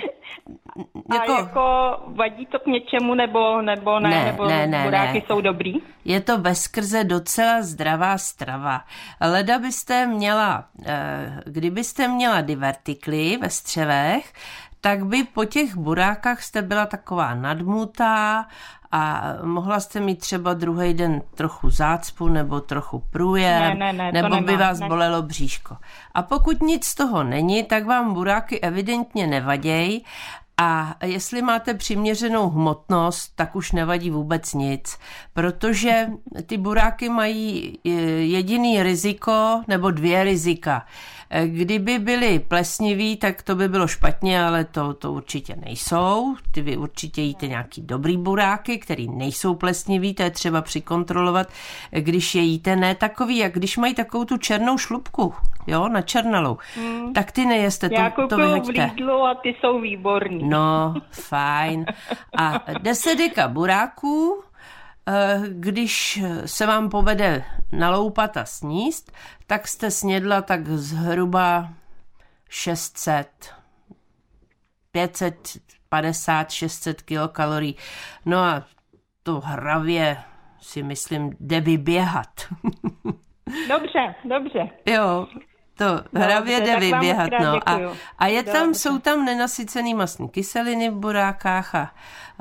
A 1.11 1.15
jako, 1.15 1.33
jako 1.33 1.97
vadí 2.07 2.47
to 2.47 2.59
k 2.59 2.67
něčemu, 2.67 3.15
nebo, 3.15 3.63
nebo 3.63 4.01
ne, 4.01 4.09
Ne, 4.11 4.25
nebo 4.25 4.45
ne, 4.45 4.67
ne, 4.67 4.85
buráky 4.85 5.19
ne. 5.19 5.25
jsou 5.27 5.41
dobrý? 5.41 5.75
je 6.05 6.21
to 6.21 6.39
veskrze 6.39 7.05
docela 7.05 7.63
zdravá 7.63 8.19
strava. 8.19 8.81
Leda 9.21 9.59
byste 9.59 10.07
měla, 10.07 10.65
eh, 10.87 11.41
kdybyste 11.47 12.09
měla 12.09 12.41
divertikly 12.41 13.37
ve 13.37 13.51
střevech, 13.51 14.33
tak 14.85 15.07
by 15.07 15.25
po 15.25 15.45
těch 15.45 15.77
burákách 15.77 16.43
jste 16.43 16.63
byla 16.63 16.87
taková 16.87 17.35
nadmutá 17.35 18.47
a 18.93 19.23
mohla 19.43 19.81
jste 19.81 20.01
mít 20.01 20.19
třeba 20.19 20.55
druhý 20.55 20.95
den 20.95 21.23
trochu 21.35 21.71
zácpu 21.71 22.29
nebo 22.29 22.61
trochu 22.61 23.03
průjem, 23.11 23.79
Ne, 23.79 23.93
ne, 23.93 23.93
ne, 23.93 24.13
nebo 24.13 24.37
by 24.37 24.41
nemám, 24.53 24.59
vás 24.59 24.81
ne. 24.81 24.89
bolelo 24.89 25.23
bříško. 25.23 25.77
A 26.15 26.23
pokud 26.23 26.63
nic 26.63 26.85
z 26.85 26.95
toho 26.95 27.25
není, 27.25 27.63
tak 27.65 27.87
vám 27.87 28.15
buráky 28.15 28.61
evidentně 28.61 29.27
nevaděj 29.27 30.01
a 30.57 30.95
jestli 31.05 31.43
máte 31.43 31.75
přiměřenou 31.75 32.51
hmotnost, 32.51 33.33
tak 33.37 33.57
už 33.57 33.73
nevadí 33.73 34.11
vůbec 34.11 34.55
nic, 34.55 34.99
protože 35.33 36.07
ty 36.47 36.57
buráky 36.59 37.09
mají 37.09 37.79
eh, 37.87 37.91
jediný 38.21 38.83
riziko 38.83 39.63
nebo 39.69 39.91
dvě 39.91 40.25
rizika. 40.25 40.87
Kdyby 41.47 41.99
byly 41.99 42.39
plesniví, 42.39 43.17
tak 43.17 43.43
to 43.43 43.55
by 43.55 43.69
bylo 43.69 43.87
špatně, 43.87 44.45
ale 44.45 44.65
to, 44.65 44.95
to 44.95 45.13
určitě 45.13 45.57
nejsou. 45.57 46.37
Ty 46.51 46.63
vy 46.63 46.77
určitě 46.77 47.23
jíte 47.23 47.49
nějaký 47.49 47.83
dobrý 47.83 48.17
buráky, 48.17 48.79
který 48.79 49.09
nejsou 49.09 49.55
plesniví, 49.55 50.15
to 50.15 50.23
je 50.23 50.31
třeba 50.31 50.63
přikontrolovat, 50.63 51.49
když 51.91 52.35
je 52.35 52.43
jíte 52.43 52.77
ne 52.77 52.95
takový, 52.95 53.37
jak 53.39 53.53
když 53.53 53.77
mají 53.77 53.95
takovou 53.95 54.25
tu 54.25 54.37
černou 54.37 54.79
šlupku, 54.79 55.35
jo, 55.67 55.89
na 55.89 56.03
černalou, 56.03 56.59
tak 57.15 57.33
ty 57.33 57.47
nejeste, 57.47 57.89
Já 57.93 58.11
to, 58.11 58.17
to 58.17 58.23
kupuju 58.29 58.49
v 58.49 58.53
vyhoďte. 58.53 58.91
Lidlu 58.95 59.23
a 59.23 59.35
ty 59.35 59.55
jsou 59.61 59.81
výborný. 59.81 60.49
No, 60.49 60.95
fajn. 61.11 61.85
A 62.37 62.61
10 62.81 63.15
deka 63.15 63.49
buráků, 63.49 64.43
když 65.49 66.23
se 66.47 66.67
vám 66.67 66.91
povede 66.91 67.45
naloupat 67.73 68.37
a 68.37 68.45
sníst, 68.45 69.13
tak 69.47 69.69
jste 69.69 69.91
snědla 69.91 70.43
tak 70.43 70.67
zhruba 70.67 71.69
600, 72.49 73.55
550, 74.91 76.51
600 76.51 77.03
kilokalorií. 77.03 77.77
No 78.25 78.39
a 78.39 78.65
to 79.23 79.41
hravě 79.41 80.17
si 80.61 80.83
myslím 80.83 81.37
jde 81.41 81.61
vyběhat. 81.61 82.29
Dobře, 83.69 84.15
dobře. 84.25 84.71
Jo, 84.87 85.27
to 85.85 86.19
hravě 86.19 86.61
jde 86.61 86.81
vyběhat, 86.81 87.31
no. 87.43 87.69
A, 87.69 87.73
děkuju. 87.75 87.91
a 88.19 88.27
je 88.27 88.43
tam, 88.43 88.67
Dobře. 88.67 88.79
jsou 88.81 88.99
tam 88.99 89.25
nenasycený 89.25 89.95
mastní 89.95 90.29
kyseliny 90.29 90.91
v 90.91 90.95
burákách 90.95 91.75
a, 91.75 91.91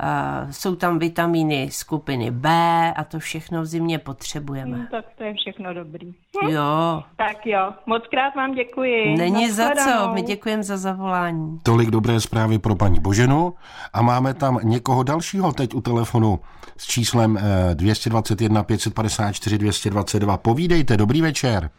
a 0.00 0.46
jsou 0.50 0.74
tam 0.76 0.98
vitamíny 0.98 1.68
skupiny 1.72 2.30
B 2.30 2.48
a 2.96 3.04
to 3.04 3.18
všechno 3.18 3.62
v 3.62 3.66
zimě 3.66 3.98
potřebujeme. 3.98 4.76
Hm, 4.78 4.86
Tak 4.90 5.04
to 5.18 5.24
je 5.24 5.34
všechno 5.34 5.74
dobrý. 5.74 6.14
Jo, 6.48 7.02
Tak 7.16 7.46
jo, 7.46 7.72
moc 7.86 8.02
krát 8.10 8.34
vám 8.34 8.54
děkuji. 8.54 9.16
není 9.18 9.50
za 9.50 9.70
co, 9.70 10.12
my 10.14 10.22
děkujeme 10.22 10.62
za 10.62 10.76
zavolání. 10.76 11.58
Tolik 11.62 11.90
dobré 11.90 12.20
zprávy 12.20 12.58
pro 12.58 12.76
paní 12.76 13.00
Boženu 13.00 13.54
a 13.92 14.02
máme 14.02 14.34
tam 14.34 14.58
někoho 14.62 15.02
dalšího 15.02 15.52
teď 15.52 15.74
u 15.74 15.80
telefonu 15.80 16.40
s 16.76 16.86
číslem 16.86 17.38
eh, 17.70 17.74
221 17.74 18.62
554 18.62 19.58
222. 19.58 20.36
Povídejte, 20.36 20.96
dobrý 20.96 21.22
večer. 21.22 21.70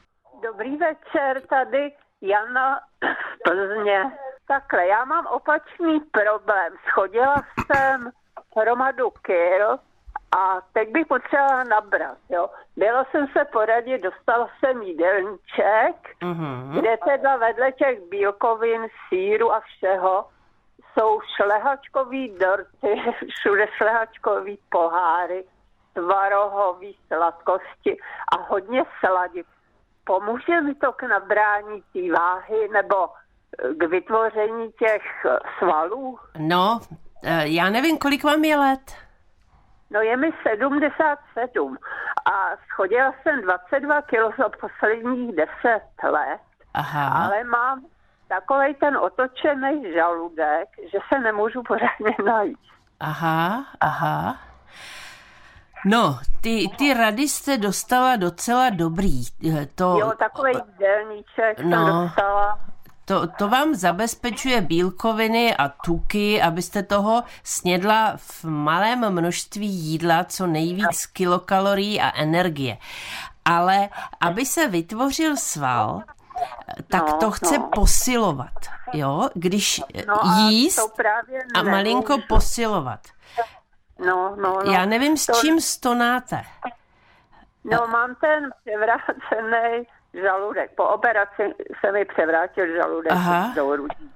Dobrý 0.53 0.77
večer, 0.77 1.41
tady 1.49 1.91
Jana 2.21 2.79
z 3.01 3.41
Plzně. 3.43 4.03
Takhle, 4.47 4.87
já 4.87 5.05
mám 5.05 5.25
opačný 5.27 5.99
problém. 5.99 6.73
Schodila 6.89 7.35
jsem 7.65 8.11
hromadu 8.57 9.09
kil 9.21 9.77
a 10.37 10.61
teď 10.73 10.89
bych 10.89 11.07
potřebovala 11.07 11.63
nabrat, 11.63 12.17
jo. 12.29 12.49
Byla 12.77 13.05
jsem 13.11 13.27
se 13.27 13.45
poradit, 13.45 14.01
dostala 14.01 14.49
jsem 14.59 14.81
jídelníček, 14.81 15.95
Mhm. 16.23 16.71
kde 16.79 16.97
teda 16.97 17.35
vedle 17.37 17.71
těch 17.71 17.99
bílkovin, 18.09 18.87
síru 19.09 19.53
a 19.53 19.59
všeho 19.59 20.25
jsou 20.93 21.19
šlehačkový 21.35 22.29
dorty, 22.37 23.01
všude 23.39 23.67
šlehačkový 23.77 24.59
poháry, 24.69 25.43
tvarohový 25.93 26.97
sladkosti 27.07 27.97
a 28.37 28.41
hodně 28.47 28.83
sladit. 28.99 29.45
Pomůže 30.03 30.61
mi 30.61 30.75
to 30.75 30.91
k 30.93 31.03
nabrání 31.03 31.81
té 31.93 31.99
váhy 32.19 32.67
nebo 32.73 32.95
eh, 33.09 33.73
k 33.73 33.83
vytvoření 33.89 34.71
těch 34.71 35.25
eh, 35.25 35.37
svalů? 35.59 36.19
No, 36.37 36.79
eh, 37.23 37.47
já 37.47 37.69
nevím, 37.69 37.97
kolik 37.97 38.23
vám 38.23 38.43
je 38.43 38.57
let. 38.57 38.95
No 39.91 40.01
je 40.01 40.17
mi 40.17 40.29
77 40.49 41.77
a 42.33 42.49
schodila 42.71 43.13
jsem 43.23 43.41
22 43.41 44.01
kg 44.01 44.37
za 44.37 44.49
posledních 44.61 45.35
10 45.35 45.49
let, 46.03 46.39
Aha, 46.73 47.25
ale 47.25 47.43
mám 47.43 47.85
takový 48.27 48.73
ten 48.75 48.97
otočený 48.97 49.93
žaludek, 49.93 50.67
že 50.91 50.97
se 51.13 51.19
nemůžu 51.19 51.63
pořádně 51.63 52.15
najít. 52.25 52.59
aha, 52.99 53.65
aha. 53.81 54.37
No, 55.85 56.19
ty, 56.41 56.69
ty 56.77 56.93
rady 56.93 57.27
jste 57.27 57.57
dostala 57.57 58.15
docela 58.15 58.69
dobrý. 58.69 59.23
Eh, 59.53 59.65
To, 59.75 59.97
Jo, 59.99 60.11
takový 60.19 60.51
jídelníček 60.73 61.57
jsem 61.57 61.69
No. 61.69 62.03
dostala. 62.03 62.59
To, 63.05 63.27
to 63.27 63.47
vám 63.49 63.75
zabezpečuje 63.75 64.61
bílkoviny 64.61 65.55
a 65.57 65.69
tuky, 65.69 66.41
abyste 66.41 66.83
toho 66.83 67.23
snědla 67.43 68.13
v 68.17 68.43
malém 68.45 69.09
množství 69.11 69.67
jídla, 69.67 70.23
co 70.23 70.47
nejvíc 70.47 71.05
kilokalorií 71.05 72.01
a 72.01 72.11
energie. 72.17 72.77
Ale 73.45 73.89
aby 74.21 74.45
se 74.45 74.67
vytvořil 74.67 75.37
sval, 75.37 76.01
tak 76.87 77.09
No, 77.09 77.17
to 77.17 77.31
chce 77.31 77.57
no. 77.57 77.69
posilovat. 77.75 78.51
Jo, 78.93 79.29
když 79.33 79.81
No 80.07 80.25
a 80.25 80.37
jíst 80.49 80.79
a 81.55 81.63
malinko 81.63 82.17
posilovat. 82.29 82.99
No, 83.99 84.35
no, 84.35 84.59
no. 84.65 84.71
Já 84.71 84.85
nevím, 84.85 85.17
s 85.17 85.25
To- 85.25 85.33
čím 85.33 85.61
stonáte. 85.61 86.41
No, 87.63 87.87
mám 87.87 88.15
ten 88.15 88.49
převrácený 88.65 89.87
žaludek. 90.13 90.71
Po 90.75 90.83
operaci 90.83 91.55
se 91.85 91.91
mi 91.91 92.05
převrátil 92.05 92.75
žaludek 92.75 93.11
Aha. 93.11 93.51
do 93.55 93.75
rudí. 93.75 94.12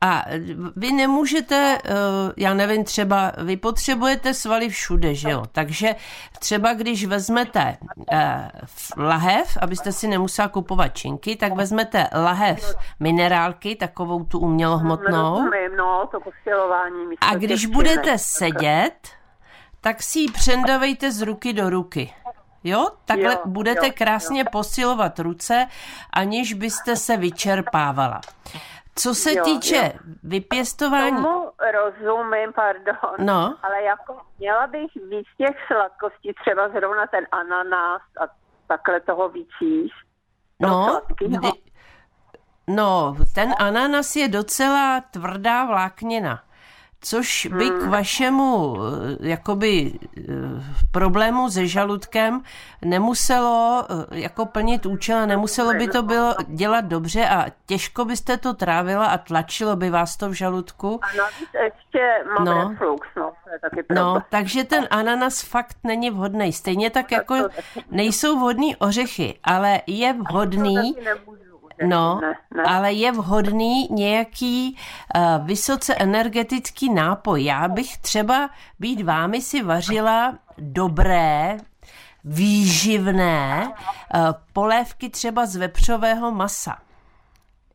A 0.00 0.24
vy 0.76 0.92
nemůžete, 0.92 1.78
eh, 1.84 1.92
já 2.36 2.54
nevím, 2.54 2.84
třeba 2.84 3.32
vy 3.44 3.56
potřebujete 3.56 4.34
svaly 4.34 4.68
všude, 4.68 5.14
že 5.14 5.30
jo? 5.30 5.44
Takže 5.52 5.94
třeba 6.38 6.74
když 6.74 7.04
vezmete 7.04 7.76
eh, 8.12 8.50
lahev, 8.96 9.58
abyste 9.60 9.92
si 9.92 10.08
nemusela 10.08 10.48
kupovat 10.48 10.96
činky, 10.96 11.36
tak 11.36 11.52
vezmete 11.52 12.08
lahev 12.14 12.74
minerálky, 13.00 13.76
takovou 13.76 14.24
tu 14.24 14.38
umělohmotnou. 14.38 15.30
Rozumím, 15.30 15.76
no, 15.76 16.08
A 17.20 17.34
když 17.34 17.66
budete 17.66 18.18
sedět, 18.18 19.08
tak 19.80 20.02
si 20.02 20.18
ji 20.18 20.30
přendavejte 20.30 21.12
z 21.12 21.22
ruky 21.22 21.52
do 21.52 21.70
ruky. 21.70 22.14
Jo, 22.64 22.88
takhle 23.04 23.32
jo, 23.32 23.40
budete 23.44 23.86
jo, 23.86 23.92
krásně 23.96 24.40
jo. 24.40 24.46
posilovat 24.52 25.18
ruce, 25.18 25.66
aniž 26.12 26.54
byste 26.54 26.96
se 26.96 27.16
vyčerpávala. 27.16 28.20
Co 28.94 29.14
se 29.14 29.34
jo, 29.34 29.44
týče 29.44 29.92
jo. 29.94 30.12
vypěstování... 30.22 31.16
Tomu 31.16 31.50
rozumím, 31.72 32.52
pardon, 32.52 33.26
no. 33.26 33.56
ale 33.62 33.82
jako 33.82 34.20
měla 34.38 34.66
bych 34.66 34.94
víc 34.94 35.26
těch 35.38 35.56
sladkostí, 35.66 36.32
třeba 36.42 36.68
zrovna 36.68 37.06
ten 37.06 37.26
ananás 37.32 38.02
a 38.20 38.24
takhle 38.66 39.00
toho 39.00 39.28
víc 39.28 39.48
jíst. 39.60 39.94
No, 40.60 41.00
kdy, 41.18 41.38
no, 42.66 43.16
ten 43.34 43.54
ananas 43.58 44.16
je 44.16 44.28
docela 44.28 45.00
tvrdá 45.00 45.64
vláknina 45.64 46.42
což 47.00 47.46
by 47.46 47.70
k 47.70 47.82
hmm. 47.82 47.90
vašemu 47.90 48.76
eh, 48.76 49.28
jakoby 49.28 49.92
eh, 50.18 50.22
problému 50.90 51.50
se 51.50 51.66
žaludkem 51.66 52.42
nemuselo 52.84 53.84
eh, 53.90 54.20
jako 54.20 54.46
plnit 54.46 54.86
účel, 54.86 55.26
nemuselo 55.26 55.74
by 55.74 55.88
to 55.88 56.02
bylo 56.02 56.34
dělat 56.46 56.84
dobře 56.84 57.28
a 57.28 57.46
těžko 57.66 58.04
byste 58.04 58.36
to 58.36 58.54
trávila 58.54 59.06
a 59.06 59.18
tlačilo 59.18 59.76
by 59.76 59.90
vás 59.90 60.16
to 60.16 60.28
v 60.28 60.32
žaludku. 60.32 61.00
A 61.02 61.08
ještě 61.64 62.24
mám 62.34 62.44
no. 62.44 62.68
reflux, 62.68 63.08
no. 63.16 63.32
taky 63.60 63.84
no, 63.94 64.22
takže 64.28 64.64
ten 64.64 64.88
ananas 64.90 65.42
fakt 65.42 65.76
není 65.84 66.10
vhodný. 66.10 66.52
Stejně 66.52 66.90
tak 66.90 67.12
jako 67.12 67.34
nejsou 67.90 68.36
vhodný 68.36 68.76
ořechy, 68.76 69.38
ale 69.44 69.80
je 69.86 70.12
vhodný 70.12 70.96
No, 71.86 72.20
ne, 72.20 72.34
ne. 72.54 72.62
ale 72.62 72.92
je 72.92 73.12
vhodný 73.12 73.88
nějaký 73.90 74.76
uh, 75.16 75.46
vysoce 75.46 75.94
energetický 75.94 76.94
nápoj. 76.94 77.44
Já 77.44 77.68
bych 77.68 77.98
třeba 77.98 78.50
být 78.78 79.02
vámi 79.02 79.40
si 79.40 79.62
vařila 79.62 80.38
dobré, 80.58 81.56
výživné 82.24 83.68
uh, 83.68 84.20
polévky 84.52 85.10
třeba 85.10 85.46
z 85.46 85.56
vepřového 85.56 86.30
masa. 86.30 86.78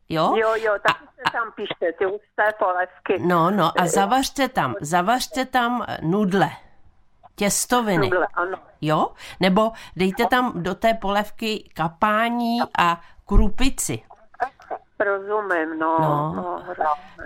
Jo? 0.10 0.36
Jo, 0.36 0.56
jo, 0.56 0.74
tak 0.88 0.98
se 1.00 1.32
tam 1.32 1.52
píšte, 1.56 1.94
ty 2.00 2.06
husté 2.06 2.54
polévky. 2.60 3.20
No, 3.20 3.52
no 3.52 3.72
a 3.82 3.88
zavařte 3.88 4.50
tam, 4.50 4.76
zavařte 4.82 5.46
tam 5.46 5.86
nudle, 6.02 6.50
těstoviny. 7.36 8.10
Nudle, 8.10 8.28
ano. 8.34 8.58
Jo? 8.82 9.08
Nebo 9.40 9.72
dejte 9.96 10.26
tam 10.26 10.64
do 10.64 10.76
té 10.76 10.94
polévky 10.94 11.70
kapání 11.74 12.60
a 12.78 13.02
krupici. 13.26 14.04
Rozumím, 15.00 15.80
no. 15.80 15.98
no. 16.00 16.34
no 16.36 16.64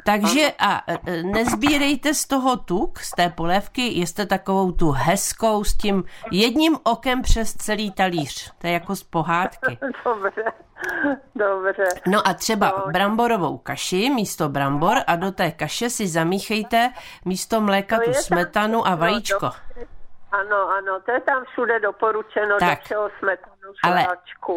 Takže 0.05 0.53
a 0.59 0.81
e, 0.87 1.23
nezbírejte 1.23 2.13
z 2.13 2.27
toho 2.27 2.57
tuk, 2.57 2.99
z 2.99 3.11
té 3.11 3.29
polévky, 3.29 3.81
jste 3.81 4.25
takovou 4.25 4.71
tu 4.71 4.91
hezkou 4.91 5.63
s 5.63 5.77
tím 5.77 6.03
jedním 6.31 6.77
okem 6.83 7.21
přes 7.21 7.53
celý 7.53 7.91
talíř. 7.91 8.53
To 8.57 8.67
je 8.67 8.73
jako 8.73 8.95
z 8.95 9.03
pohádky. 9.03 9.77
Dobře, 10.05 10.43
dobře. 11.35 11.83
No 12.07 12.27
a 12.27 12.33
třeba 12.33 12.73
no. 12.77 12.91
bramborovou 12.91 13.57
kaši 13.57 14.09
místo 14.09 14.49
brambor 14.49 14.97
a 15.07 15.15
do 15.15 15.31
té 15.31 15.51
kaše 15.51 15.89
si 15.89 16.07
zamíchejte 16.07 16.93
místo 17.25 17.61
mléka 17.61 17.97
to 17.97 18.03
tu 18.03 18.13
smetanu 18.13 18.87
a 18.87 18.95
vajíčko. 18.95 19.45
No, 19.45 19.51
ano, 20.31 20.69
ano, 20.69 20.99
to 21.05 21.11
je 21.11 21.21
tam 21.21 21.43
všude 21.45 21.79
doporučeno, 21.79 22.57
tak. 22.59 22.79
do 22.79 22.87
čeho 22.87 23.09
smetanu, 23.19 23.58
Ale 23.83 24.07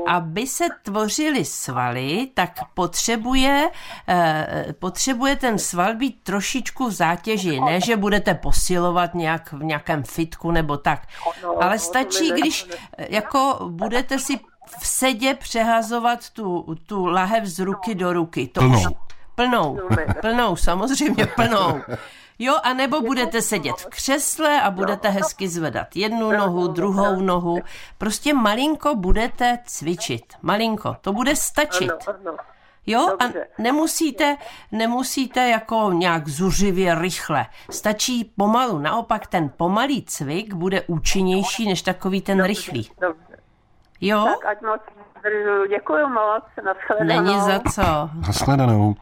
aby 0.07 0.47
se 0.47 0.65
tvořily 0.83 1.45
svaly, 1.45 2.29
tak 2.35 2.51
potřebuje, 2.75 3.71
eh, 4.09 4.67
potřebuje 4.79 5.37
ten 5.37 5.59
sval 5.59 5.95
být 5.95 6.23
trošičku 6.23 6.87
v 6.87 6.93
zátěži. 6.93 7.61
Ne, 7.61 7.81
že 7.81 7.97
budete 7.97 8.35
posilovat 8.35 9.15
nějak 9.15 9.53
v 9.53 9.65
nějakém 9.65 10.03
fitku 10.03 10.51
nebo 10.51 10.77
tak. 10.77 11.07
No, 11.43 11.63
Ale 11.63 11.79
stačí, 11.79 12.33
když 12.33 12.67
eh, 12.99 13.07
jako 13.11 13.59
budete 13.69 14.19
si 14.19 14.41
v 14.79 14.87
sedě 14.87 15.35
přehazovat 15.35 16.31
tu, 16.31 16.77
tu 16.87 17.07
lahev 17.07 17.45
z 17.45 17.59
ruky 17.59 17.95
do 17.95 18.13
ruky. 18.13 18.49
To 18.49 18.61
plnou. 18.61 18.79
Už, 18.79 18.87
plnou, 19.35 19.81
plnou, 20.21 20.57
samozřejmě 20.57 21.27
plnou. 21.27 21.81
Jo, 22.39 22.57
a 22.63 22.73
nebo 22.73 23.01
budete 23.01 23.43
sedět 23.43 23.77
v 23.77 23.87
křesle 23.87 24.63
a 24.63 24.71
budete 24.71 25.09
hezky 25.09 25.49
zvedat 25.49 25.97
jednu 25.97 26.33
nohu, 26.33 26.67
druhou 26.69 27.21
nohu. 27.21 27.59
Prostě 27.99 28.35
malinko 28.35 28.95
budete 28.95 29.59
cvičit. 29.67 30.25
Malinko. 30.43 30.97
To 31.01 31.13
bude 31.13 31.37
stačit. 31.37 31.93
Jo, 32.87 33.17
a 33.21 33.25
nemusíte, 33.59 34.37
nemusíte 34.73 35.49
jako 35.49 35.91
nějak 35.93 36.29
zuřivě 36.29 36.95
rychle. 36.95 37.47
Stačí 37.71 38.33
pomalu. 38.37 38.79
Naopak 38.79 39.27
ten 39.27 39.51
pomalý 39.57 40.05
cvik 40.05 40.55
bude 40.55 40.83
účinnější 40.87 41.69
než 41.69 41.83
takový 41.83 42.21
ten 42.21 42.45
rychlý. 42.45 42.91
Jo? 44.01 44.25
Tak 44.25 44.47
ať 44.47 44.63
moc 44.63 44.81
děkuji 45.69 46.09
moc. 46.09 46.45
Naschledanou. 46.65 47.23
Není 47.25 47.41
za 47.41 47.61
co. 47.71 48.11
Naschledanou. 48.27 48.95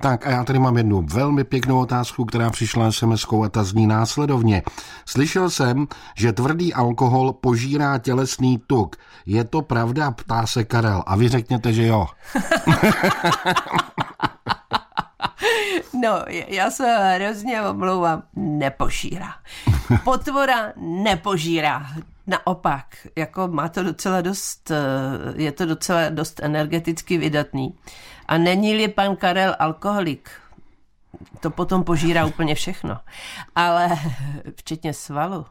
Tak 0.00 0.26
a 0.26 0.30
já 0.30 0.44
tady 0.44 0.58
mám 0.58 0.76
jednu 0.76 1.02
velmi 1.02 1.44
pěknou 1.44 1.80
otázku, 1.80 2.24
která 2.24 2.50
přišla 2.50 2.92
sms 2.92 3.26
a 3.44 3.48
ta 3.48 3.64
zní 3.64 3.86
následovně. 3.86 4.62
Slyšel 5.06 5.50
jsem, 5.50 5.86
že 6.16 6.32
tvrdý 6.32 6.74
alkohol 6.74 7.32
požírá 7.32 7.98
tělesný 7.98 8.58
tuk. 8.66 8.96
Je 9.26 9.44
to 9.44 9.62
pravda? 9.62 10.10
Ptá 10.10 10.46
se 10.46 10.64
Karel. 10.64 11.02
A 11.06 11.16
vy 11.16 11.28
řekněte, 11.28 11.72
že 11.72 11.86
jo. 11.86 12.06
No, 16.02 16.24
já 16.48 16.70
se 16.70 16.96
hrozně 17.14 17.62
omlouvám. 17.62 18.22
Nepožírá. 18.36 19.34
Potvora 20.04 20.72
nepožírá. 20.76 21.86
Naopak, 22.26 23.06
jako 23.16 23.48
má 23.48 23.68
to 23.68 23.82
docela 23.82 24.20
dost, 24.20 24.70
eh, 24.70 24.76
je 25.42 25.52
to 25.52 25.66
docela 25.66 26.08
dost 26.08 26.40
energeticky 26.42 27.18
vydatný. 27.18 27.78
A 28.26 28.38
není-li 28.38 28.88
pan 28.88 29.16
Karel 29.16 29.56
alkoholik, 29.58 30.30
to 31.40 31.50
potom 31.50 31.84
požírá 31.84 32.26
úplně 32.32 32.54
všechno. 32.54 32.98
Ale 33.54 33.88
včetně 34.56 34.94
svalu, 34.94 35.46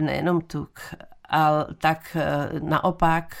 nejenom 0.00 0.40
tuk, 0.40 0.80
ale 1.24 1.66
tak 1.78 2.16
eh, 2.20 2.60
naopak 2.60 3.36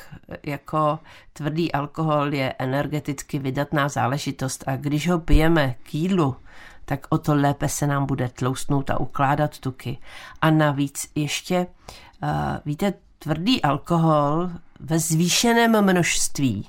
jako 0.46 0.98
tvrdý 1.32 1.72
alkohol 1.72 2.34
je 2.34 2.54
energeticky 2.58 3.38
vydatná 3.38 3.88
záležitost 3.88 4.64
a 4.66 4.76
když 4.76 5.08
ho 5.08 5.18
pijeme 5.18 5.74
k 5.82 5.94
jídlu, 5.94 6.36
tak 6.84 7.06
o 7.08 7.18
to 7.18 7.34
lépe 7.34 7.68
se 7.68 7.86
nám 7.86 8.06
bude 8.06 8.28
tloustnout 8.28 8.90
a 8.90 9.00
ukládat 9.00 9.58
tuky. 9.58 9.98
A 10.42 10.50
navíc 10.50 11.10
ještě, 11.14 11.58
uh, 11.60 12.09
víte, 12.64 12.94
tvrdý 13.18 13.62
alkohol 13.62 14.50
ve 14.80 14.98
zvýšeném 14.98 15.82
množství 15.82 16.68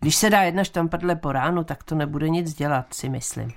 když 0.00 0.16
se 0.16 0.30
dá 0.30 0.42
jedna 0.42 0.64
štampadle 0.64 1.16
po 1.16 1.32
ránu, 1.32 1.64
tak 1.64 1.84
to 1.84 1.94
nebude 1.94 2.28
nic 2.28 2.54
dělat, 2.54 2.94
si 2.94 3.08
myslím. 3.08 3.50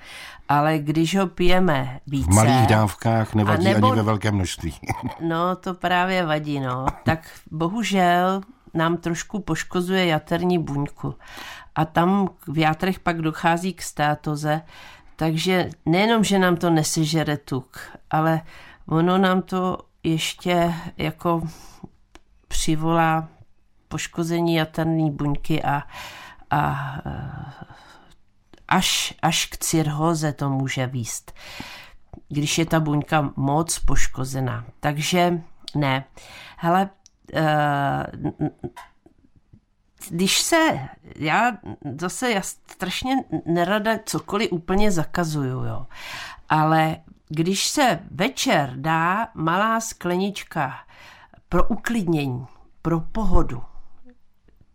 Ale 0.50 0.80
když 0.80 1.18
ho 1.18 1.28
pijeme 1.28 2.00
více... 2.08 2.32
V 2.32 2.34
malých 2.34 2.68
dávkách 2.68 3.34
nevadí 3.34 3.63
nebo, 3.66 3.88
ani 3.88 3.96
ve 3.96 4.04
velkém 4.04 4.36
množství. 4.36 4.74
no, 5.22 5.56
to 5.56 5.74
právě 5.74 6.26
vadí, 6.26 6.60
no. 6.60 6.86
Tak 7.04 7.20
bohužel 7.52 8.42
nám 8.74 8.98
trošku 8.98 9.39
poškozuje 9.39 10.06
jaterní 10.06 10.60
buňku. 10.60 11.16
A 11.76 11.86
tam 11.86 12.30
v 12.48 12.58
játrech 12.58 13.00
pak 13.00 13.22
dochází 13.22 13.74
k 13.74 13.82
státoze, 13.82 14.62
takže 15.16 15.70
nejenom, 15.86 16.24
že 16.24 16.39
nám 16.39 16.56
to 16.56 16.70
nesežere 16.70 17.38
tuk, 17.38 17.80
ale 18.12 18.42
ono 18.88 19.18
nám 19.18 19.42
to 19.42 19.78
ještě 20.04 20.74
jako 20.98 21.42
přivolá 22.48 23.28
poškození 23.88 24.56
jaterní 24.56 25.12
buňky 25.12 25.63
a 25.63 25.84
a 26.54 26.96
eh, 27.06 27.66
až, 28.68 29.13
až 29.22 29.46
k 29.46 29.58
cirhoze 29.58 30.34
to 30.34 30.50
může 30.50 30.88
výst, 30.88 31.34
když 32.30 32.58
je 32.58 32.66
ta 32.66 32.80
buňka 32.80 33.34
moc 33.36 33.80
poškozená. 33.80 34.66
Takže 34.80 35.42
ne. 35.76 36.04
Hele, 36.58 36.89
eh, 37.34 38.06
když 40.10 40.42
se, 40.42 40.89
já 41.16 41.58
zase 42.00 42.32
já 42.32 42.42
strašně 42.42 43.16
nerada 43.46 43.92
cokoliv 44.06 44.52
úplně 44.52 44.92
zakazuju, 44.92 45.63
jo. 45.63 45.88
Ale 46.50 46.98
když 47.29 47.67
se 47.67 47.99
večer 48.12 48.73
dá 48.75 49.27
malá 49.33 49.79
sklenička 49.79 50.73
pro 51.49 51.63
uklidnění, 51.63 52.45
pro 52.81 52.99
pohodu, 52.99 53.63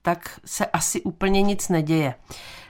tak 0.02 0.40
se 0.44 0.66
asi 0.66 1.00
úplně 1.00 1.42
nic 1.42 1.68
neděje. 1.68 2.14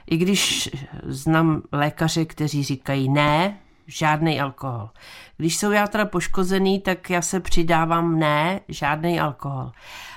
I 0.07 0.17
když 0.17 0.69
znám 1.03 1.61
lékaře, 1.71 2.25
kteří 2.25 2.63
říkají 2.63 3.09
ne, 3.09 3.57
žádný 3.87 4.41
alkohol. 4.41 4.89
Když 5.37 5.57
jsou 5.57 5.71
játra 5.71 6.05
poškozený, 6.05 6.79
tak 6.79 7.09
já 7.09 7.21
se 7.21 7.39
přidávám 7.39 8.19
ne, 8.19 8.59
žádný 8.67 9.19
alkohol. 9.19 9.71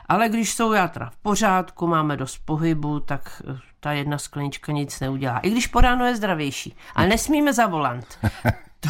Ale 0.09 0.29
když 0.29 0.55
jsou 0.55 0.73
játra 0.73 1.11
v 1.11 1.17
pořádku, 1.17 1.87
máme 1.87 2.17
dost 2.17 2.39
pohybu, 2.45 3.01
tak 3.01 3.43
ta 3.81 3.93
jedna 3.93 4.19
sklenička 4.19 4.73
nic 4.73 5.01
neudělá. 5.01 5.39
I 5.39 5.51
když 5.51 5.67
po 5.67 5.81
ráno 5.81 6.05
je 6.05 6.17
zdravější. 6.17 6.77
Ale 6.95 7.07
nesmíme 7.07 7.53
za 7.53 7.67
volant. 7.67 8.19
To, 8.83 8.89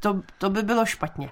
to, 0.00 0.22
to 0.38 0.50
by 0.50 0.62
bylo 0.62 0.86
špatně. 0.86 1.28